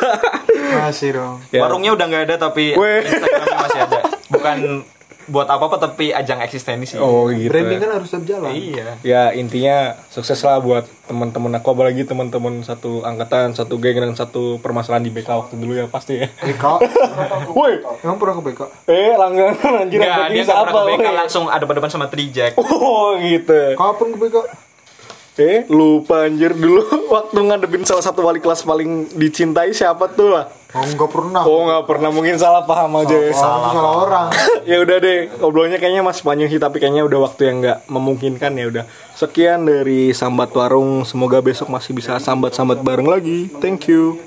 Masih 0.82 1.16
dong. 1.16 1.40
Ya. 1.52 1.60
warungnya 1.64 1.92
udah 1.92 2.04
nggak 2.08 2.24
ada 2.32 2.36
tapi 2.48 2.72
Weh. 2.76 3.04
Instagramnya 3.04 3.56
masih 3.60 3.80
ada 3.84 3.98
bukan 4.32 4.56
buat 5.26 5.44
apa 5.44 5.64
apa 5.64 5.76
tapi 5.80 6.10
ajang 6.10 6.38
eksistensi 6.38 6.94
Oh 6.96 7.26
gitu. 7.28 7.48
Branding 7.48 7.76
ya. 7.76 7.82
kan 7.82 7.90
harus 7.94 8.08
tetap 8.08 8.24
jalan. 8.26 8.50
iya 8.50 8.94
Ya 9.02 9.22
intinya 9.30 9.76
sukses 10.06 10.38
lah 10.40 10.58
buat 10.58 10.86
teman-teman 11.04 11.50
aku 11.52 11.70
apalagi 11.70 12.02
teman-teman 12.02 12.60
satu 12.60 13.02
angkatan, 13.02 13.50
satu 13.50 13.76
geng 13.76 13.96
dan 13.96 14.12
satu 14.12 14.58
permasalahan 14.58 15.02
di 15.02 15.10
BK 15.10 15.28
waktu 15.28 15.54
dulu 15.54 15.72
ya 15.72 15.86
pasti 15.86 16.18
ya. 16.18 16.28
BK. 16.36 16.64
Woi, 17.58 17.78
Emang 18.00 18.16
pernah 18.16 18.34
ke 18.34 18.42
BK? 18.44 18.60
eh 18.86 19.14
langganan 19.14 19.54
anjir 19.80 19.98
Nggak, 19.98 20.14
apa 20.16 20.28
dia 20.28 20.42
apa? 20.42 20.52
pernah 20.64 20.84
ke 20.86 20.96
BK 20.96 21.08
langsung 21.16 21.44
ada 21.46 21.64
depan 21.64 21.90
sama 21.90 22.06
Trijek 22.06 22.52
Oh 22.62 23.14
gitu. 23.16 23.74
Kapan 23.74 24.06
ke 24.08 24.18
BK? 24.20 24.36
Eh, 25.36 25.68
lupa 25.68 26.24
anjir 26.24 26.56
dulu 26.56 26.80
waktu 27.14 27.44
ngadepin 27.44 27.84
salah 27.84 28.00
satu 28.00 28.24
wali 28.24 28.40
kelas 28.40 28.64
paling 28.64 29.12
dicintai 29.12 29.68
siapa 29.76 30.08
tuh 30.08 30.32
lah. 30.32 30.48
Oh, 30.72 30.84
enggak 30.84 31.10
pernah. 31.12 31.42
Oh, 31.44 31.60
nggak 31.68 31.84
pernah 31.84 32.08
mungkin 32.08 32.40
salah 32.40 32.64
paham 32.64 33.04
aja. 33.04 33.16
ya. 33.16 33.32
salah, 33.36 33.68
salah 33.68 33.92
orang. 34.00 34.26
ya 34.70 34.80
udah 34.80 34.96
deh, 34.96 35.28
ngobrolnya 35.40 35.76
kayaknya 35.76 36.00
masih 36.00 36.24
panjang 36.24 36.48
sih 36.48 36.60
tapi 36.60 36.80
kayaknya 36.80 37.04
udah 37.04 37.20
waktu 37.28 37.52
yang 37.52 37.56
nggak 37.60 37.78
memungkinkan 37.84 38.52
ya 38.56 38.64
udah. 38.68 38.84
Sekian 39.12 39.68
dari 39.68 40.16
Sambat 40.16 40.56
Warung, 40.56 41.04
semoga 41.04 41.44
besok 41.44 41.68
masih 41.68 41.92
bisa 41.92 42.16
sambat-sambat 42.16 42.80
bareng 42.80 43.08
lagi. 43.08 43.52
Thank 43.60 43.92
you. 43.92 44.20